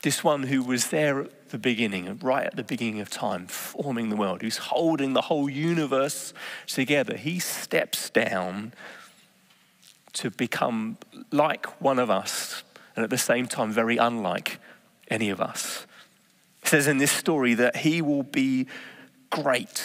This 0.00 0.24
one 0.24 0.44
who 0.44 0.62
was 0.62 0.86
there 0.86 1.20
at 1.20 1.50
the 1.50 1.58
beginning, 1.58 2.18
right 2.22 2.46
at 2.46 2.56
the 2.56 2.64
beginning 2.64 3.00
of 3.00 3.10
time, 3.10 3.48
forming 3.48 4.08
the 4.08 4.16
world, 4.16 4.40
who's 4.40 4.56
holding 4.56 5.12
the 5.12 5.22
whole 5.22 5.50
universe 5.50 6.32
together, 6.66 7.18
he 7.18 7.38
steps 7.38 8.08
down 8.08 8.72
to 10.14 10.30
become 10.30 10.96
like 11.30 11.66
one 11.82 11.98
of 11.98 12.08
us 12.08 12.62
and 12.94 13.04
at 13.04 13.10
the 13.10 13.18
same 13.18 13.46
time 13.46 13.72
very 13.72 13.98
unlike 13.98 14.58
any 15.10 15.28
of 15.28 15.38
us. 15.38 15.86
Says 16.66 16.86
in 16.86 16.98
this 16.98 17.12
story 17.12 17.54
that 17.54 17.76
he 17.76 18.02
will 18.02 18.22
be 18.22 18.66
great. 19.30 19.84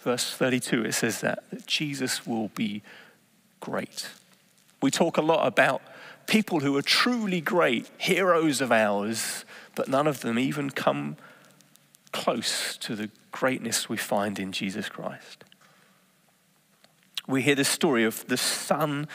Verse 0.00 0.34
32, 0.34 0.84
it 0.84 0.92
says 0.92 1.20
that, 1.20 1.44
that 1.50 1.66
Jesus 1.66 2.26
will 2.26 2.48
be 2.48 2.82
great. 3.60 4.08
We 4.80 4.90
talk 4.90 5.16
a 5.16 5.22
lot 5.22 5.46
about 5.46 5.80
people 6.26 6.60
who 6.60 6.76
are 6.76 6.82
truly 6.82 7.40
great, 7.40 7.88
heroes 7.98 8.60
of 8.60 8.72
ours, 8.72 9.44
but 9.74 9.88
none 9.88 10.06
of 10.06 10.20
them 10.20 10.38
even 10.38 10.70
come 10.70 11.16
close 12.12 12.76
to 12.78 12.94
the 12.94 13.10
greatness 13.30 13.88
we 13.88 13.96
find 13.96 14.38
in 14.38 14.52
Jesus 14.52 14.88
Christ 14.88 15.44
we 17.26 17.42
hear 17.42 17.54
the 17.54 17.64
story 17.64 18.04
of 18.04 18.26
the 18.26 18.36
Son 18.36 19.08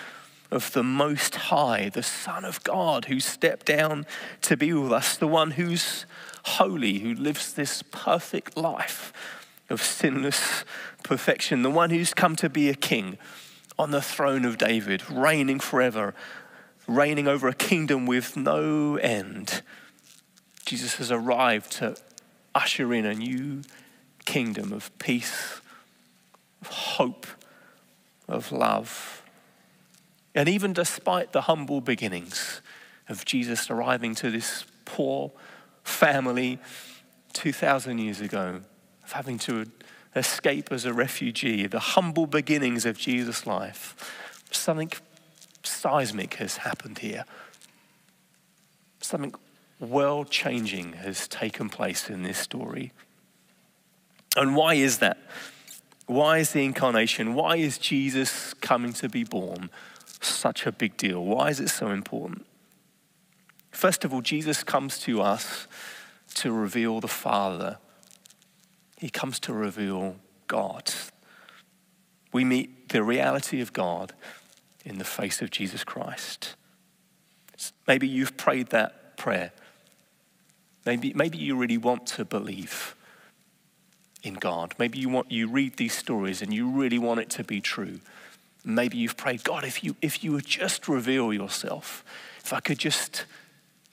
of 0.49 0.71
the 0.71 0.83
Most 0.83 1.35
High, 1.35 1.89
the 1.89 2.03
Son 2.03 2.45
of 2.45 2.63
God, 2.63 3.05
who 3.05 3.19
stepped 3.19 3.65
down 3.65 4.05
to 4.43 4.55
be 4.55 4.73
with 4.73 4.91
us, 4.91 5.17
the 5.17 5.27
one 5.27 5.51
who's 5.51 6.05
holy, 6.47 6.99
who 6.99 7.13
lives 7.13 7.53
this 7.53 7.83
perfect 7.91 8.57
life, 8.57 9.11
of 9.69 9.81
sinless 9.81 10.63
perfection, 11.03 11.61
the 11.61 11.69
one 11.69 11.89
who's 11.89 12.13
come 12.13 12.35
to 12.37 12.49
be 12.49 12.69
a 12.69 12.73
king 12.73 13.17
on 13.77 13.91
the 13.91 14.01
throne 14.01 14.45
of 14.45 14.57
David, 14.57 15.09
reigning 15.09 15.59
forever, 15.59 16.15
reigning 16.87 17.27
over 17.27 17.47
a 17.47 17.53
kingdom 17.53 18.05
with 18.05 18.37
no 18.37 18.95
end. 18.95 19.61
Jesus 20.65 20.95
has 20.95 21.11
arrived 21.11 21.71
to 21.73 21.95
usher 22.55 22.93
in 22.93 23.05
a 23.05 23.13
new 23.13 23.61
kingdom 24.25 24.73
of 24.73 24.97
peace, 24.99 25.61
of 26.61 26.67
hope, 26.67 27.27
of 28.27 28.51
love. 28.51 29.23
And 30.33 30.49
even 30.49 30.73
despite 30.73 31.33
the 31.33 31.41
humble 31.41 31.81
beginnings 31.81 32.61
of 33.09 33.25
Jesus 33.25 33.69
arriving 33.69 34.15
to 34.15 34.31
this 34.31 34.65
poor 34.85 35.31
family 35.87 36.59
2,000 37.33 37.99
years 37.99 38.21
ago, 38.21 38.61
of 39.03 39.11
having 39.11 39.37
to 39.39 39.65
escape 40.15 40.71
as 40.71 40.85
a 40.85 40.93
refugee, 40.93 41.67
the 41.67 41.79
humble 41.79 42.25
beginnings 42.25 42.85
of 42.85 42.97
Jesus' 42.97 43.45
life, 43.45 43.95
something 44.51 44.91
seismic 45.63 46.35
has 46.35 46.57
happened 46.57 46.99
here. 46.99 47.25
Something 49.01 49.33
world 49.79 50.29
changing 50.31 50.93
has 50.93 51.27
taken 51.27 51.69
place 51.69 52.09
in 52.09 52.23
this 52.23 52.37
story. 52.37 52.91
And 54.35 54.55
why 54.55 54.73
is 54.73 54.97
that? 54.99 55.17
Why 56.07 56.39
is 56.39 56.51
the 56.51 56.63
incarnation, 56.63 57.33
why 57.33 57.57
is 57.57 57.77
Jesus 57.77 58.53
coming 58.55 58.93
to 58.93 59.09
be 59.09 59.23
born 59.23 59.69
such 60.21 60.65
a 60.65 60.71
big 60.71 60.97
deal? 60.97 61.23
Why 61.23 61.49
is 61.49 61.59
it 61.59 61.69
so 61.69 61.89
important? 61.89 62.46
First 63.77 64.03
of 64.03 64.11
all, 64.11 64.21
Jesus 64.21 64.63
comes 64.63 64.97
to 65.01 65.21
us 65.21 65.67
to 66.33 66.51
reveal 66.51 66.99
the 66.99 67.07
Father, 67.07 67.77
He 68.97 69.11
comes 69.11 69.39
to 69.41 69.53
reveal 69.53 70.15
God. 70.47 70.91
We 72.33 72.43
meet 72.43 72.89
the 72.89 73.03
reality 73.03 73.61
of 73.61 73.73
God 73.73 74.13
in 74.83 74.97
the 74.97 75.03
face 75.03 75.43
of 75.43 75.51
Jesus 75.51 75.83
Christ. 75.83 76.55
Maybe 77.87 78.07
you've 78.07 78.35
prayed 78.35 78.69
that 78.69 79.15
prayer. 79.15 79.51
Maybe, 80.83 81.13
maybe 81.13 81.37
you 81.37 81.55
really 81.55 81.77
want 81.77 82.07
to 82.07 82.25
believe 82.25 82.95
in 84.23 84.33
God. 84.33 84.73
Maybe 84.79 84.97
you 84.97 85.09
want 85.09 85.31
you 85.31 85.47
read 85.47 85.77
these 85.77 85.93
stories 85.93 86.41
and 86.41 86.51
you 86.51 86.67
really 86.67 86.97
want 86.97 87.19
it 87.19 87.29
to 87.29 87.43
be 87.43 87.61
true. 87.61 87.99
Maybe 88.65 88.97
you've 88.97 89.17
prayed, 89.17 89.43
God, 89.43 89.63
if 89.63 89.83
you 89.83 89.95
if 90.01 90.23
you 90.23 90.31
would 90.31 90.47
just 90.47 90.87
reveal 90.87 91.31
yourself, 91.31 92.03
if 92.43 92.51
I 92.51 92.59
could 92.59 92.79
just 92.79 93.25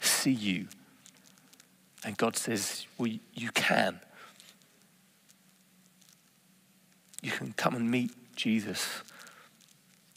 see 0.04 0.32
you. 0.32 0.68
And 2.04 2.16
God 2.16 2.37
says, 2.37 2.87
Well, 2.99 3.11
you 3.34 3.50
can. 3.52 4.00
You 7.23 7.30
can 7.30 7.54
come 7.54 7.75
and 7.75 7.90
meet 7.90 8.12
Jesus. 8.37 9.02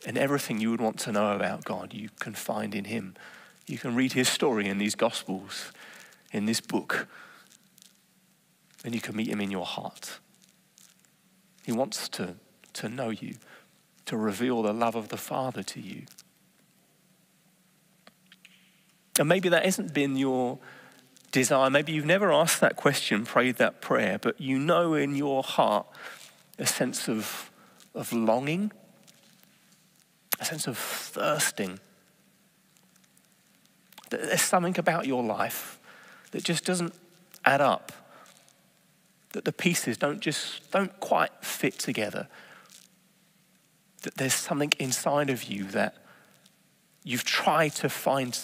And 0.06 0.18
everything 0.18 0.60
you 0.60 0.72
would 0.72 0.82
want 0.82 1.00
to 1.00 1.12
know 1.12 1.36
about 1.36 1.64
God, 1.64 1.94
you 1.94 2.10
can 2.20 2.34
find 2.34 2.76
in 2.76 2.86
Him. 2.86 3.16
You 3.66 3.78
can 3.78 3.96
read 3.96 4.14
His 4.14 4.28
story 4.28 4.68
in 4.68 4.78
these 4.78 4.96
Gospels, 4.96 5.72
in 6.32 6.46
this 6.46 6.62
book 6.62 7.08
and 8.88 8.96
you 8.96 9.02
can 9.02 9.16
meet 9.16 9.28
him 9.28 9.42
in 9.42 9.52
your 9.52 9.66
heart. 9.66 10.20
He 11.66 11.74
wants 11.74 12.08
to, 12.10 12.36
to 12.74 12.88
know 12.88 13.10
you, 13.10 13.36
to 14.06 14.16
reveal 14.16 14.62
the 14.62 14.74
love 14.74 14.96
of 14.96 15.10
the 15.10 15.18
Father 15.18 15.62
to 15.64 15.82
you. 15.82 16.04
And 19.20 19.28
maybe 19.28 19.50
that 19.50 19.66
hasn't 19.66 19.94
been 19.94 20.16
your 20.16 20.60
desire. 21.32 21.70
Maybe 21.70 21.92
you've 21.92 22.06
never 22.06 22.32
asked 22.32 22.62
that 22.62 22.76
question, 22.76 23.26
prayed 23.26 23.58
that 23.58 23.82
prayer, 23.82 24.18
but 24.20 24.40
you 24.40 24.60
know 24.60 24.94
in 24.94 25.16
your 25.16 25.44
heart 25.44 25.88
a 26.60 26.66
sense 26.66 27.08
of, 27.08 27.52
of 27.94 28.14
longing, 28.14 28.72
a 30.40 30.46
sense 30.46 30.68
of 30.68 30.78
thirsting. 30.78 31.80
There's 34.10 34.42
something 34.42 34.78
about 34.80 35.06
your 35.06 35.24
life 35.24 35.80
that 36.32 36.44
just 36.44 36.66
doesn't 36.66 36.94
add 37.46 37.62
up 37.62 37.92
that 39.34 39.46
the 39.46 39.54
pieces 39.54 39.98
don't 39.98 40.20
just 40.20 40.72
don't 40.72 41.00
quite 41.00 41.32
fit 41.42 41.78
together. 41.78 42.28
That 44.04 44.16
there's 44.16 44.34
something 44.34 44.74
inside 44.80 45.30
of 45.30 45.44
you 45.44 45.66
that 45.66 45.96
you've 47.04 47.24
tried 47.24 47.74
to 47.76 47.90
find 47.90 48.38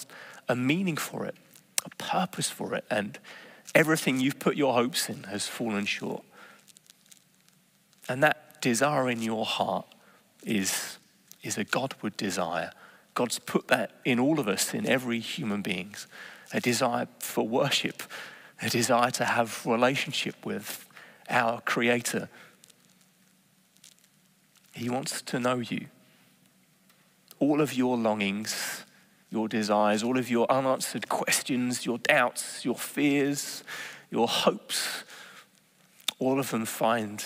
a 0.47 0.55
meaning 0.55 0.97
for 0.97 1.25
it, 1.25 1.35
a 1.85 1.89
purpose 1.89 2.49
for 2.49 2.73
it, 2.75 2.85
and 2.89 3.19
everything 3.73 4.19
you've 4.19 4.39
put 4.39 4.55
your 4.55 4.73
hopes 4.73 5.09
in 5.09 5.23
has 5.23 5.47
fallen 5.47 5.85
short. 5.85 6.23
And 8.07 8.21
that 8.23 8.61
desire 8.61 9.09
in 9.09 9.21
your 9.21 9.45
heart 9.45 9.85
is, 10.43 10.97
is 11.41 11.57
a 11.57 11.63
Godward 11.63 12.17
desire. 12.17 12.71
God's 13.13 13.39
put 13.39 13.67
that 13.67 13.91
in 14.03 14.19
all 14.19 14.39
of 14.39 14.47
us, 14.47 14.73
in 14.73 14.87
every 14.87 15.19
human 15.19 15.61
beings, 15.61 16.07
a 16.53 16.59
desire 16.59 17.07
for 17.19 17.47
worship, 17.47 18.03
a 18.61 18.69
desire 18.69 19.11
to 19.11 19.25
have 19.25 19.65
relationship 19.65 20.45
with 20.45 20.87
our 21.29 21.61
Creator. 21.61 22.29
He 24.73 24.89
wants 24.89 25.21
to 25.23 25.39
know 25.39 25.59
you. 25.59 25.87
All 27.39 27.61
of 27.61 27.73
your 27.73 27.97
longings, 27.97 28.85
your 29.33 29.49
desires, 29.49 30.03
all 30.03 30.17
of 30.17 30.29
your 30.29 30.49
unanswered 30.49 31.09
questions, 31.09 31.85
your 31.85 31.97
doubts, 31.97 32.63
your 32.63 32.77
fears, 32.77 33.63
your 34.09 34.27
hopes, 34.27 35.03
all 36.19 36.39
of 36.39 36.51
them 36.51 36.65
find 36.65 37.25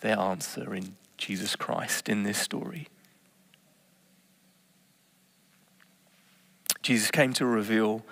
their 0.00 0.18
answer 0.18 0.74
in 0.74 0.96
Jesus 1.18 1.54
Christ 1.54 2.08
in 2.08 2.24
this 2.24 2.38
story. 2.38 2.88
Jesus 6.82 7.12
came 7.12 7.32
to 7.34 7.46
reveal 7.46 8.04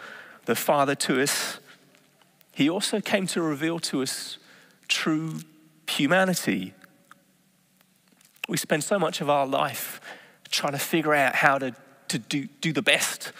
the 0.44 0.54
Father 0.54 0.94
to 0.94 1.20
us 1.20 1.58
he 2.54 2.68
also 2.68 3.00
came 3.00 3.26
to 3.28 3.42
reveal 3.42 3.78
to 3.80 4.02
us 4.02 4.38
true 4.88 5.40
humanity. 5.88 6.74
We 8.48 8.58
spend 8.58 8.84
so 8.84 8.98
much 8.98 9.20
of 9.20 9.30
our 9.30 9.46
life 9.46 10.00
trying 10.50 10.72
to 10.72 10.78
figure 10.78 11.14
out 11.14 11.34
how 11.34 11.58
to, 11.58 11.74
to 12.12 12.18
do, 12.18 12.46
do 12.60 12.72
the 12.72 12.82
best. 12.82 13.32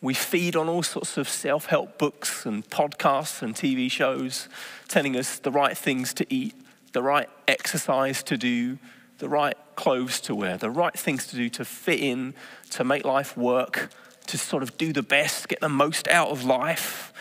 We 0.00 0.14
feed 0.14 0.56
on 0.56 0.68
all 0.68 0.82
sorts 0.82 1.16
of 1.16 1.28
self 1.28 1.66
help 1.66 1.98
books 1.98 2.44
and 2.44 2.68
podcasts 2.68 3.42
and 3.42 3.54
TV 3.54 3.90
shows 3.90 4.48
telling 4.88 5.16
us 5.16 5.38
the 5.38 5.50
right 5.50 5.76
things 5.76 6.12
to 6.14 6.26
eat, 6.28 6.54
the 6.92 7.02
right 7.02 7.28
exercise 7.46 8.22
to 8.24 8.36
do, 8.36 8.78
the 9.18 9.28
right 9.28 9.56
clothes 9.76 10.20
to 10.22 10.34
wear, 10.34 10.56
the 10.56 10.70
right 10.70 10.96
things 10.98 11.26
to 11.28 11.36
do 11.36 11.48
to 11.50 11.64
fit 11.64 12.00
in, 12.00 12.34
to 12.70 12.84
make 12.84 13.04
life 13.04 13.36
work, 13.36 13.90
to 14.26 14.38
sort 14.38 14.62
of 14.62 14.76
do 14.78 14.92
the 14.92 15.02
best, 15.02 15.48
get 15.48 15.60
the 15.60 15.68
most 15.68 16.08
out 16.08 16.28
of 16.28 16.44
life. 16.44 17.12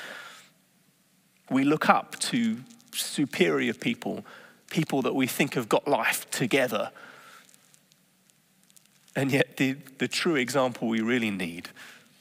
We 1.50 1.64
look 1.64 1.90
up 1.90 2.18
to 2.20 2.58
superior 2.94 3.74
people, 3.74 4.26
people 4.70 5.02
that 5.04 5.16
we 5.16 5.28
think 5.28 5.54
have 5.54 5.70
got 5.70 5.88
life 5.88 6.30
together. 6.32 6.92
And 9.16 9.32
yet, 9.32 9.58
the, 9.58 9.78
the 9.98 10.08
true 10.08 10.36
example 10.36 10.88
we 10.88 11.02
really 11.02 11.32
need, 11.32 11.70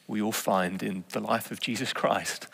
we 0.06 0.22
all 0.22 0.32
find 0.32 0.82
in 0.82 1.04
the 1.10 1.20
life 1.20 1.50
of 1.50 1.60
Jesus 1.60 1.92
Christ. 1.92 2.46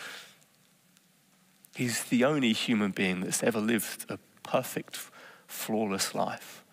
He's 1.74 2.04
the 2.04 2.24
only 2.24 2.52
human 2.52 2.90
being 2.90 3.20
that's 3.20 3.42
ever 3.42 3.60
lived 3.60 4.06
a 4.08 4.18
perfect, 4.42 4.98
flawless 5.46 6.14
life. 6.14 6.64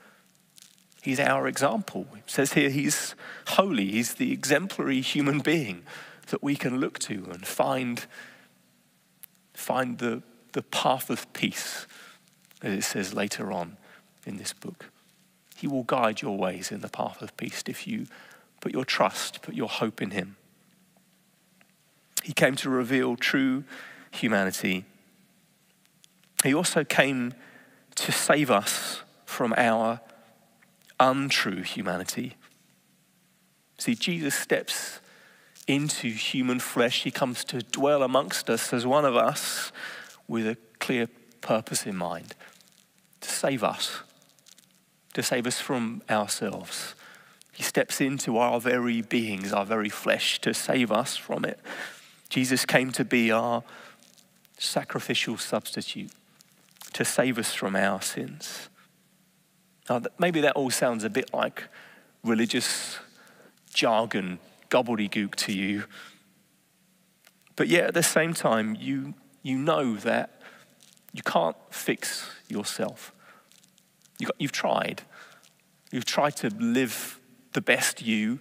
He's 1.01 1.19
our 1.19 1.47
example. 1.47 2.07
It 2.15 2.29
says 2.29 2.53
here 2.53 2.69
he's 2.69 3.15
holy. 3.47 3.91
He's 3.91 4.15
the 4.15 4.31
exemplary 4.31 5.01
human 5.01 5.39
being 5.39 5.83
that 6.27 6.43
we 6.43 6.55
can 6.55 6.79
look 6.79 6.99
to 6.99 7.29
and 7.31 7.45
find 7.45 8.05
find 9.53 9.97
the, 9.97 10.21
the 10.53 10.61
path 10.61 11.09
of 11.09 11.31
peace, 11.33 11.87
as 12.61 12.73
it 12.73 12.83
says 12.83 13.13
later 13.13 13.51
on 13.51 13.75
in 14.25 14.37
this 14.37 14.53
book. 14.53 14.91
He 15.57 15.67
will 15.67 15.83
guide 15.83 16.21
your 16.21 16.37
ways 16.37 16.71
in 16.71 16.81
the 16.81 16.87
path 16.87 17.21
of 17.21 17.35
peace 17.35 17.63
if 17.67 17.87
you 17.87 18.05
put 18.61 18.71
your 18.71 18.85
trust, 18.85 19.41
put 19.41 19.55
your 19.55 19.67
hope 19.67 20.01
in 20.01 20.11
Him. 20.11 20.37
He 22.23 22.31
came 22.31 22.55
to 22.57 22.69
reveal 22.69 23.15
true 23.15 23.63
humanity. 24.11 24.85
He 26.43 26.53
also 26.53 26.83
came 26.83 27.33
to 27.95 28.11
save 28.11 28.51
us 28.51 29.01
from 29.25 29.53
our 29.57 29.99
untrue 30.99 31.63
humanity. 31.63 32.35
See, 33.79 33.95
Jesus 33.95 34.35
steps 34.35 34.99
into 35.67 36.09
human 36.09 36.59
flesh. 36.59 37.03
He 37.03 37.11
comes 37.11 37.43
to 37.45 37.61
dwell 37.61 38.03
amongst 38.03 38.49
us 38.49 38.73
as 38.73 38.85
one 38.85 39.05
of 39.05 39.15
us 39.15 39.71
with 40.27 40.47
a 40.47 40.57
clear 40.79 41.07
purpose 41.41 41.85
in 41.85 41.95
mind 41.95 42.35
to 43.21 43.29
save 43.29 43.63
us, 43.63 44.01
to 45.17 45.23
save 45.23 45.47
us 45.47 45.59
from 45.59 46.03
ourselves. 46.11 46.93
He 47.51 47.63
steps 47.63 47.99
into 48.01 48.37
our 48.37 48.61
very 48.61 49.01
beings, 49.01 49.51
our 49.51 49.65
very 49.65 49.89
flesh, 49.89 50.39
to 50.41 50.53
save 50.53 50.91
us 50.91 51.17
from 51.17 51.43
it. 51.43 51.59
Jesus 52.29 52.67
came 52.67 52.91
to 52.91 53.03
be 53.03 53.31
our 53.31 53.63
sacrificial 54.59 55.35
substitute, 55.35 56.11
to 56.93 57.03
save 57.03 57.39
us 57.39 57.51
from 57.51 57.75
our 57.75 57.99
sins. 57.99 58.69
Now, 59.89 60.03
maybe 60.19 60.39
that 60.41 60.55
all 60.55 60.69
sounds 60.69 61.03
a 61.03 61.09
bit 61.09 61.33
like 61.33 61.63
religious 62.23 62.99
jargon, 63.73 64.37
gobbledygook 64.69 65.33
to 65.33 65.51
you. 65.51 65.85
But 67.55 67.69
yet, 67.69 67.85
at 67.85 67.93
the 67.95 68.03
same 68.03 68.35
time, 68.35 68.77
you, 68.79 69.15
you 69.41 69.57
know 69.57 69.95
that 69.95 70.39
you 71.11 71.23
can't 71.23 71.57
fix 71.71 72.29
yourself. 72.47 73.13
You 74.19 74.29
you've 74.37 74.51
tried. 74.51 75.03
You've 75.91 76.05
tried 76.05 76.35
to 76.37 76.49
live 76.49 77.19
the 77.53 77.61
best 77.61 78.01
you, 78.01 78.39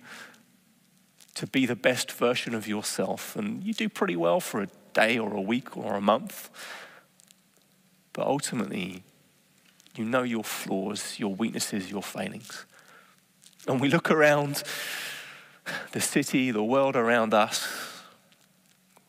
to 1.35 1.47
be 1.47 1.67
the 1.67 1.77
best 1.77 2.11
version 2.11 2.55
of 2.55 2.67
yourself, 2.67 3.37
and 3.37 3.63
you 3.63 3.73
do 3.73 3.89
pretty 3.89 4.17
well 4.17 4.41
for 4.41 4.63
a 4.63 4.69
day 4.95 5.19
or 5.19 5.35
a 5.35 5.41
week 5.41 5.77
or 5.77 5.95
a 5.95 6.01
month. 6.01 6.51
But 8.13 8.27
ultimately, 8.27 9.03
you 9.95 10.05
know 10.05 10.23
your 10.23 10.45
flaws, 10.45 11.19
your 11.19 11.35
weaknesses, 11.35 11.91
your 11.91 12.03
failings. 12.03 12.65
And 13.69 13.81
we 13.81 13.89
look 13.89 14.11
around 14.11 14.63
the 15.93 16.01
city, 16.01 16.51
the 16.51 16.65
world 16.65 16.97
around 16.97 17.35
us, 17.35 17.87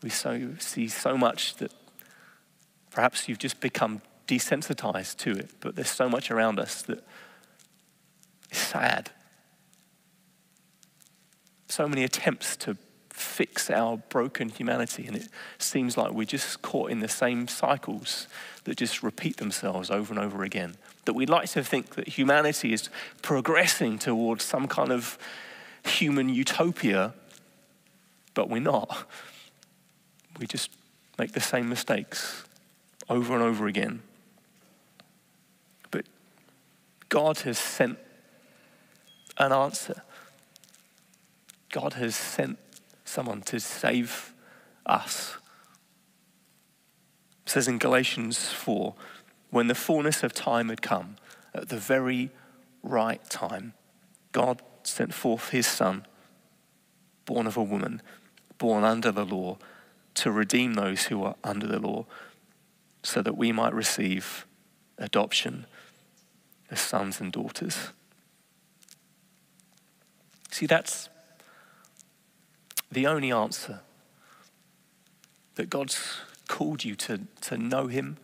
we 0.02 0.10
so, 0.10 0.54
see 0.60 0.88
so 0.88 1.18
much 1.18 1.56
that 1.56 1.74
perhaps 2.92 3.28
you've 3.28 3.40
just 3.40 3.60
become 3.60 4.02
desensitized 4.28 5.18
to 5.18 5.32
it, 5.32 5.52
but 5.60 5.76
there's 5.76 5.90
so 5.90 6.10
much 6.10 6.30
around 6.30 6.60
us 6.60 6.82
that 6.84 7.04
is 8.52 8.58
sad. 8.58 9.12
So 11.70 11.88
many 11.88 12.04
attempts 12.04 12.56
to 12.58 12.78
fix 13.10 13.70
our 13.70 13.98
broken 13.98 14.50
humanity, 14.50 15.08
and 15.08 15.16
it 15.16 15.28
seems 15.58 15.98
like 15.98 16.12
we're 16.12 16.26
just 16.26 16.62
caught 16.62 16.92
in 16.92 17.00
the 17.00 17.08
same 17.08 17.48
cycles 17.48 18.28
that 18.66 18.78
just 18.78 19.02
repeat 19.02 19.38
themselves 19.38 19.90
over 19.90 20.13
and 20.13 20.22
over 20.22 20.44
again. 20.44 20.76
That 21.06 21.13
we'd 21.13 21.30
like 21.30 21.50
to 21.52 21.63
think 21.63 21.96
that 21.96 22.08
humanity 22.08 22.74
is 22.74 22.90
progressing 23.22 23.98
towards 23.98 24.44
some 24.44 24.68
kind 24.68 24.92
of 24.92 25.18
human 25.84 26.30
utopia, 26.30 27.13
but 28.34 28.50
we're 28.50 28.60
not. 28.60 29.08
We 30.40 30.46
just 30.46 30.70
make 31.18 31.32
the 31.32 31.42
same 31.42 31.70
mistakes 31.70 32.44
over 33.10 33.34
and 33.34 33.42
over 33.42 33.68
again. 33.68 34.02
God 37.10 37.39
has 37.39 37.58
sent 37.58 37.98
an 39.38 39.52
answer. 39.52 40.02
God 41.72 41.93
has 41.93 42.15
sent 42.15 42.58
someone 43.06 43.41
to 43.43 43.60
save 43.60 44.34
us. 44.86 45.38
It 47.46 47.50
says 47.52 47.67
in 47.67 47.78
Galatians 47.78 48.52
4 48.52 48.93
when 49.50 49.67
the 49.67 49.76
fullness 49.76 50.24
of 50.24 50.34
time 50.34 50.70
had 50.70 50.82
come, 50.82 51.15
at 51.54 51.70
the 51.70 51.78
very 51.78 52.32
right 52.84 53.24
time, 53.30 53.74
God 54.32 54.62
sent 54.84 55.13
forth 55.13 55.50
his 55.50 55.65
Son, 55.65 56.06
born 57.26 57.48
of 57.48 57.56
a 57.56 57.63
woman, 57.63 58.02
born 58.58 58.84
under 58.84 59.12
the 59.12 59.26
law, 59.26 59.58
to 60.15 60.32
redeem 60.32 60.74
those 60.74 61.04
who 61.06 61.24
are 61.24 61.36
under 61.43 61.67
the 61.67 61.80
law, 61.80 62.06
so 63.04 63.22
that 63.22 63.38
we 63.38 63.52
might 63.52 63.74
receive 63.74 64.46
adoption 64.98 65.65
as 66.70 66.80
sons 66.80 67.20
and 67.20 67.32
daughters. 67.32 67.90
See, 70.52 70.66
that's 70.66 71.10
the 72.92 73.08
only 73.08 73.32
answer 73.32 73.82
that 75.56 75.70
God's 75.70 76.22
called 76.48 76.84
you 76.84 76.96
to, 76.96 77.22
to 77.42 77.58
know 77.58 77.88
Him, 77.88 78.18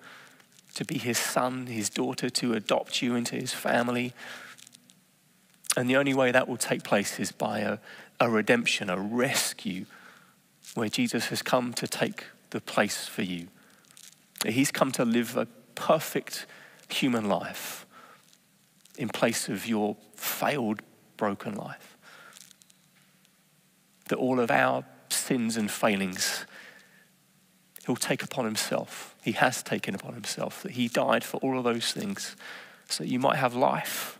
to 0.76 0.86
be 0.86 0.98
His 0.98 1.18
son, 1.18 1.68
His 1.68 1.90
daughter, 1.90 2.30
to 2.30 2.54
adopt 2.54 3.02
you 3.02 3.16
into 3.16 3.36
His 3.36 3.54
family. 3.54 4.14
And 5.76 5.90
the 5.90 5.98
only 5.98 6.14
way 6.14 6.32
that 6.32 6.48
will 6.48 6.58
take 6.58 6.84
place 6.84 7.20
is 7.20 7.32
by 7.32 7.60
a, 7.60 7.80
a 8.20 8.30
redemption, 8.30 8.90
a 8.90 9.00
rescue, 9.00 9.86
where 10.76 10.90
Jesus 10.90 11.28
has 11.28 11.42
come 11.42 11.74
to 11.74 11.88
take 11.88 12.26
the 12.52 12.62
place 12.62 13.08
for 13.08 13.22
you. 13.22 13.48
He's 14.46 14.72
come 14.72 14.92
to 14.94 15.06
live 15.06 15.38
a 15.38 15.48
perfect 15.76 16.46
human 16.90 17.28
life 17.28 17.83
in 18.98 19.10
place 19.10 19.50
of 19.50 19.66
your 19.66 19.98
failed, 20.16 20.82
broken 21.18 21.56
life 21.56 21.98
that 24.10 24.18
all 24.18 24.40
of 24.40 24.52
our 24.52 24.84
sins 25.10 25.58
and 25.58 25.72
failings 25.72 26.46
he'll 27.86 27.96
take 27.96 28.24
upon 28.24 28.46
himself. 28.46 29.16
He 29.24 29.34
has 29.34 29.62
taken 29.62 29.96
upon 29.96 30.14
himself, 30.14 30.64
that 30.64 30.74
he 30.74 30.88
died 30.88 31.24
for 31.24 31.38
all 31.38 31.58
of 31.58 31.64
those 31.64 31.92
things 31.92 32.36
so 32.88 33.04
that 33.04 33.10
you 33.10 33.20
might 33.20 33.38
have 33.38 33.56
life. 33.56 34.20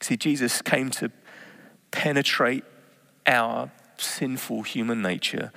See, 0.00 0.16
Jesus 0.16 0.60
came 0.60 0.90
to 0.90 1.10
penetrate 1.90 2.64
our 3.26 3.70
sinful 3.96 4.62
human 4.62 5.00
nature 5.00 5.52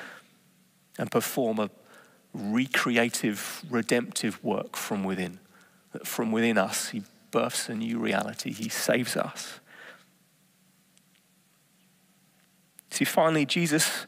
and 0.97 1.11
perform 1.11 1.59
a 1.59 1.69
recreative, 2.33 3.65
redemptive 3.69 4.41
work 4.43 4.77
from 4.77 5.03
within. 5.03 5.39
That 5.93 6.07
from 6.07 6.31
within 6.31 6.57
us, 6.57 6.89
he 6.89 7.03
births 7.31 7.69
a 7.69 7.75
new 7.75 7.99
reality, 7.99 8.51
he 8.51 8.69
saves 8.69 9.15
us. 9.15 9.59
See, 12.89 13.05
finally, 13.05 13.45
Jesus, 13.45 14.07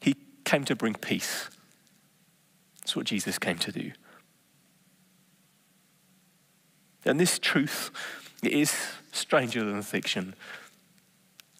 he 0.00 0.14
came 0.44 0.64
to 0.66 0.76
bring 0.76 0.94
peace. 0.94 1.48
That's 2.80 2.94
what 2.94 3.06
Jesus 3.06 3.38
came 3.38 3.58
to 3.58 3.72
do. 3.72 3.92
And 7.04 7.18
this 7.18 7.38
truth 7.38 7.90
is 8.42 8.76
stranger 9.12 9.64
than 9.64 9.82
fiction. 9.82 10.34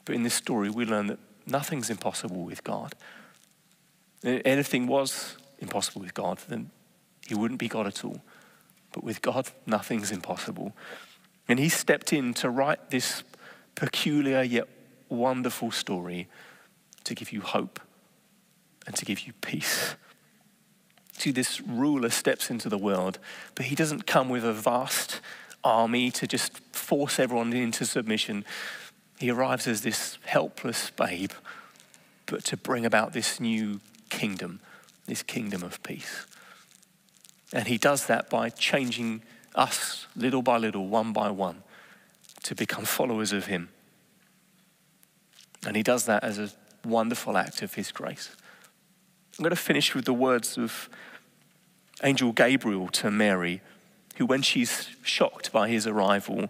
But 0.05 0.15
in 0.15 0.23
this 0.23 0.35
story, 0.35 0.71
we 0.71 0.85
learn 0.85 1.09
that 1.09 1.19
nothing's 1.47 1.91
impossible 1.91 2.45
with 2.45 2.63
God. 2.65 2.95
If 4.23 4.43
anything 4.45 4.87
was 4.87 5.37
impossible 5.59 6.03
with 6.03 6.15
God, 6.15 6.39
then 6.49 6.71
he 7.27 7.35
wouldn't 7.35 7.61
be 7.61 7.69
God 7.69 7.87
at 7.87 8.05
all. 8.05 8.21
But 8.93 9.05
with 9.05 9.23
God, 9.23 9.51
nothing's 9.67 10.11
impossible. 10.11 10.73
And 11.49 11.59
he 11.59 11.69
stepped 11.69 12.13
in 12.13 12.35
to 12.35 12.51
write 12.51 12.91
this 12.91 13.25
peculiar 13.75 14.43
yet 14.43 14.69
wonderful 15.09 15.71
story 15.71 16.29
to 17.05 17.15
give 17.15 17.33
you 17.33 17.41
hope 17.41 17.81
and 18.87 18.95
to 18.97 19.05
give 19.05 19.21
you 19.21 19.33
peace. 19.35 19.95
See, 21.13 21.31
this 21.31 21.61
ruler 21.61 22.11
steps 22.11 22.51
into 22.51 22.69
the 22.69 22.79
world, 22.79 23.19
but 23.55 23.67
he 23.67 23.75
doesn't 23.75 24.07
come 24.07 24.29
with 24.29 24.45
a 24.45 24.53
vast 24.53 25.21
army 25.63 26.11
to 26.11 26.27
just 26.27 26.59
force 26.75 27.19
everyone 27.19 27.53
into 27.53 27.85
submission. 27.85 28.45
He 29.19 29.31
arrives 29.31 29.69
as 29.69 29.83
this 29.83 30.19
helpless 30.25 30.91
babe, 30.91 31.31
but 32.27 32.45
to 32.47 32.57
bring 32.57 32.85
about 32.85 33.13
this 33.13 33.39
new 33.39 33.81
kingdom, 34.11 34.61
this 35.07 35.23
kingdom 35.23 35.63
of 35.63 35.83
peace. 35.83 36.27
And 37.53 37.69
he 37.69 37.79
does 37.79 38.07
that 38.07 38.31
by 38.31 38.49
changing 38.49 39.23
us 39.55 40.07
little 40.17 40.43
by 40.43 40.57
little, 40.57 40.89
one 40.89 41.13
by 41.13 41.31
one, 41.31 41.63
to 42.45 42.55
become 42.55 42.85
followers 42.85 43.33
of 43.33 43.47
him. 43.47 43.69
And 45.67 45.77
he 45.77 45.83
does 45.83 46.07
that 46.07 46.25
as 46.25 46.39
a 46.39 46.51
wonderful 46.85 47.37
act 47.37 47.63
of 47.63 47.75
his 47.75 47.93
grace. 47.93 48.35
I'm 49.39 49.43
going 49.43 49.51
to 49.51 49.57
finish 49.57 49.95
with 49.95 50.05
the 50.05 50.13
words 50.13 50.59
of 50.59 50.89
Angel 52.03 52.33
Gabriel 52.33 52.89
to 52.89 53.11
Mary, 53.11 53.61
who, 54.17 54.27
when 54.27 54.43
she's 54.43 54.89
shocked 55.03 55.53
by 55.53 55.69
his 55.69 55.87
arrival, 55.87 56.49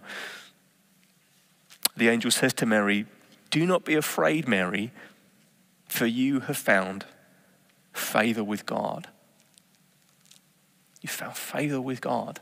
the 1.95 2.09
angel 2.09 2.31
says 2.31 2.53
to 2.55 2.65
Mary, 2.65 3.05
Do 3.51 3.65
not 3.65 3.85
be 3.85 3.93
afraid, 3.93 4.47
Mary, 4.47 4.91
for 5.87 6.05
you 6.05 6.41
have 6.41 6.57
found 6.57 7.05
favor 7.93 8.43
with 8.43 8.65
God. 8.65 9.07
You 11.03 11.09
found 11.09 11.37
favor 11.37 11.79
with 11.79 12.01
God. 12.01 12.39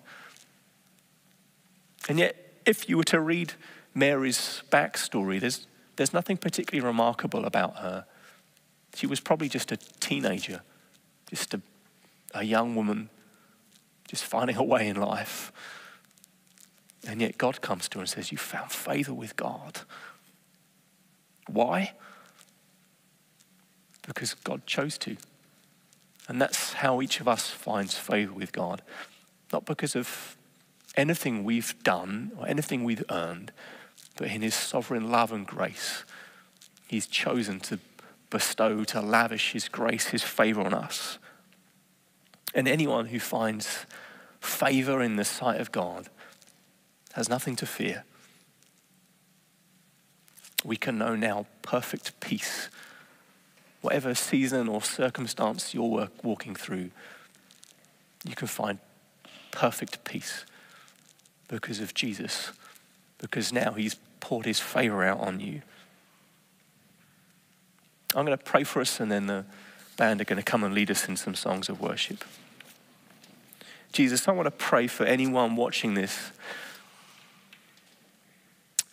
And 2.08 2.18
yet, 2.18 2.54
if 2.66 2.88
you 2.88 2.96
were 2.96 3.04
to 3.06 3.20
read 3.20 3.54
Mary's 3.94 4.64
backstory, 4.72 5.42
there's 5.42 5.68
there's 5.96 6.14
nothing 6.14 6.38
particularly 6.38 6.86
remarkable 6.86 7.46
about 7.46 7.76
her. 7.78 8.06
She 8.96 9.08
was 9.08 9.20
probably 9.20 9.50
just 9.50 9.72
a 9.72 9.78
teenager, 9.78 10.62
just 11.30 11.54
a, 11.54 11.62
a 12.34 12.44
young 12.44 12.76
woman, 12.76 13.10
just 14.08 14.24
finding 14.24 14.56
her 14.56 14.64
way 14.64 14.88
in 14.88 14.96
life. 14.96 15.52
And 17.08 17.22
yet 17.22 17.38
God 17.38 17.62
comes 17.62 17.90
to 17.90 18.00
her 18.00 18.02
and 18.02 18.10
says, 18.10 18.32
You 18.32 18.38
found 18.38 18.72
favor 18.72 19.14
with 19.14 19.36
God. 19.36 19.82
Why? 21.48 21.94
Because 24.08 24.34
God 24.34 24.66
chose 24.66 24.98
to. 25.00 25.18
And 26.32 26.42
that's 26.42 26.72
how 26.72 27.02
each 27.02 27.20
of 27.20 27.28
us 27.28 27.50
finds 27.50 27.98
favor 27.98 28.32
with 28.32 28.54
God. 28.54 28.82
Not 29.52 29.66
because 29.66 29.98
of 29.98 30.38
anything 30.96 31.44
we've 31.44 31.76
done 31.84 32.32
or 32.38 32.48
anything 32.48 32.86
we've 32.86 33.04
earned, 33.12 33.52
but 34.16 34.30
in 34.30 34.42
his 34.42 34.56
sovereign 34.56 35.12
love 35.12 35.34
and 35.34 35.46
grace, 35.46 36.06
he's 36.88 37.06
chosen 37.06 37.60
to 37.60 37.80
bestow, 38.30 38.86
to 38.86 39.02
lavish 39.02 39.52
his 39.52 39.68
grace, 39.68 40.08
his 40.08 40.24
favor 40.24 40.62
on 40.62 40.74
us. 40.74 41.18
And 42.56 42.66
anyone 42.66 43.08
who 43.08 43.20
finds 43.20 43.86
favor 44.40 45.02
in 45.02 45.18
the 45.18 45.26
sight 45.26 45.60
of 45.60 45.74
God 45.74 46.08
has 47.12 47.28
nothing 47.28 47.58
to 47.58 47.66
fear. 47.66 48.06
We 50.64 50.78
can 50.78 50.98
know 50.98 51.18
now 51.18 51.48
perfect 51.62 52.18
peace. 52.22 52.70
Whatever 53.82 54.14
season 54.14 54.68
or 54.68 54.82
circumstance 54.82 55.74
you're 55.74 56.10
walking 56.24 56.56
through, 56.56 56.92
you 58.24 58.36
can 58.36 58.48
find 58.48 58.80
perfect 59.52 60.04
peace 60.04 60.46
because 61.48 61.80
of 61.80 61.94
Jesus, 61.94 62.52
because 63.18 63.52
now 63.52 63.74
he's 63.74 63.96
poured 64.20 64.46
his 64.46 64.60
favor 64.60 65.04
out 65.04 65.20
on 65.20 65.40
you. 65.40 65.62
I'm 68.16 68.26
going 68.26 68.38
to 68.38 68.44
pray 68.44 68.64
for 68.64 68.82
us, 68.82 69.00
and 69.00 69.12
then 69.12 69.28
the 69.28 69.46
band 69.98 70.22
are 70.22 70.26
going 70.26 70.38
to 70.38 70.44
come 70.44 70.64
and 70.64 70.74
lead 70.74 70.92
us 70.92 71.08
in 71.08 71.16
some 71.16 71.36
songs 71.36 71.70
of 71.70 71.82
worship. 71.82 72.24
Jesus, 73.92 74.28
I 74.28 74.32
want 74.32 74.46
to 74.46 74.52
pray 74.52 74.88
for 74.88 75.06
anyone 75.06 75.56
watching 75.56 75.96
this 75.96 76.32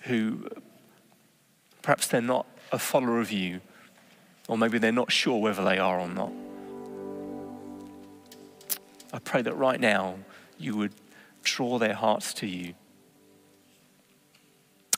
who 0.02 0.48
perhaps 1.82 2.08
they're 2.08 2.20
not 2.20 2.46
a 2.72 2.78
follower 2.78 3.20
of 3.20 3.30
you, 3.30 3.60
or 4.48 4.58
maybe 4.58 4.78
they're 4.78 4.90
not 4.90 5.12
sure 5.12 5.38
whether 5.40 5.62
they 5.62 5.78
are 5.78 6.00
or 6.00 6.08
not. 6.08 6.32
I 9.12 9.18
pray 9.18 9.42
that 9.42 9.54
right 9.54 9.78
now 9.78 10.16
you 10.58 10.76
would 10.76 10.92
draw 11.42 11.78
their 11.78 11.94
hearts 11.94 12.34
to 12.34 12.46
you, 12.46 12.74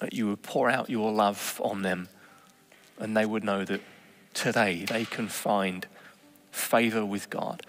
that 0.00 0.14
you 0.14 0.28
would 0.28 0.42
pour 0.42 0.70
out 0.70 0.88
your 0.88 1.12
love 1.12 1.60
on 1.62 1.82
them, 1.82 2.08
and 2.98 3.16
they 3.16 3.26
would 3.26 3.44
know 3.44 3.64
that 3.64 3.80
today 4.34 4.84
they 4.88 5.04
can 5.04 5.28
find 5.28 5.86
favor 6.50 7.04
with 7.04 7.28
God, 7.28 7.62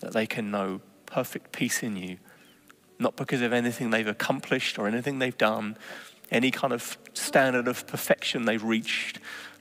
that 0.00 0.12
they 0.12 0.26
can 0.26 0.50
know 0.50 0.80
perfect 1.06 1.52
peace 1.52 1.82
in 1.82 1.96
you, 1.96 2.18
not 2.98 3.16
because 3.16 3.42
of 3.42 3.52
anything 3.52 3.90
they've 3.90 4.06
accomplished 4.06 4.78
or 4.78 4.86
anything 4.86 5.18
they've 5.18 5.38
done, 5.38 5.76
any 6.30 6.50
kind 6.50 6.72
of 6.72 6.96
standard 7.12 7.66
of 7.66 7.86
perfection 7.86 8.44
they've 8.44 8.62
reached, 8.62 9.18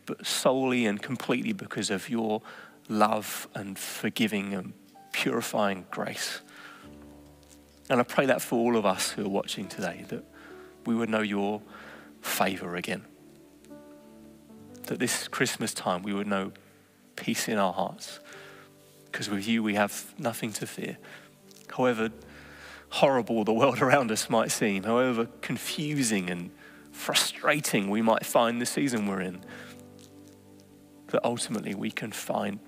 but 0.09 0.25
solely 0.25 0.87
and 0.87 0.99
completely 0.99 1.53
because 1.53 1.91
of 1.91 2.09
your 2.09 2.41
love 2.87 3.47
and 3.53 3.77
forgiving 3.77 4.55
and 4.55 4.73
purifying 5.11 5.85
grace. 5.91 6.41
And 7.91 7.99
I 7.99 8.03
pray 8.03 8.25
that 8.25 8.41
for 8.41 8.55
all 8.55 8.75
of 8.75 8.87
us 8.87 9.11
who 9.11 9.23
are 9.27 9.29
watching 9.29 9.67
today, 9.67 10.05
that 10.07 10.23
we 10.83 10.95
would 10.95 11.11
know 11.11 11.21
your 11.21 11.61
favor 12.21 12.75
again. 12.75 13.05
That 14.87 14.97
this 14.97 15.27
Christmas 15.27 15.75
time 15.75 16.01
we 16.01 16.11
would 16.11 16.25
know 16.25 16.53
peace 17.15 17.47
in 17.47 17.59
our 17.59 17.73
hearts. 17.73 18.19
Because 19.11 19.29
with 19.29 19.47
you 19.47 19.61
we 19.61 19.75
have 19.75 20.11
nothing 20.17 20.51
to 20.53 20.65
fear. 20.65 20.97
However 21.77 22.09
horrible 22.89 23.43
the 23.43 23.53
world 23.53 23.79
around 23.83 24.11
us 24.11 24.27
might 24.27 24.49
seem, 24.49 24.85
however 24.85 25.27
confusing 25.41 26.31
and 26.31 26.49
frustrating 26.91 27.91
we 27.91 28.01
might 28.01 28.25
find 28.25 28.59
the 28.59 28.65
season 28.65 29.05
we're 29.05 29.21
in, 29.21 29.43
that 31.09 31.23
ultimately 31.23 31.75
we 31.75 31.91
can 31.91 32.11
find 32.11 32.59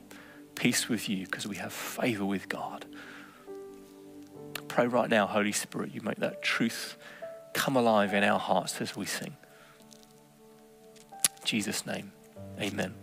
peace 0.55 0.89
with 0.89 1.09
you 1.09 1.25
because 1.25 1.47
we 1.47 1.55
have 1.57 1.73
favor 1.73 2.25
with 2.25 2.49
God. 2.49 2.85
Pray 4.67 4.87
right 4.87 5.09
now, 5.09 5.27
Holy 5.27 5.51
Spirit, 5.51 5.93
you 5.93 6.01
make 6.01 6.17
that 6.17 6.41
truth 6.41 6.97
come 7.53 7.75
alive 7.75 8.13
in 8.13 8.23
our 8.23 8.39
hearts 8.39 8.79
as 8.79 8.95
we 8.95 9.05
sing. 9.05 9.35
In 11.13 11.45
Jesus' 11.45 11.85
name, 11.85 12.11
amen. 12.59 13.00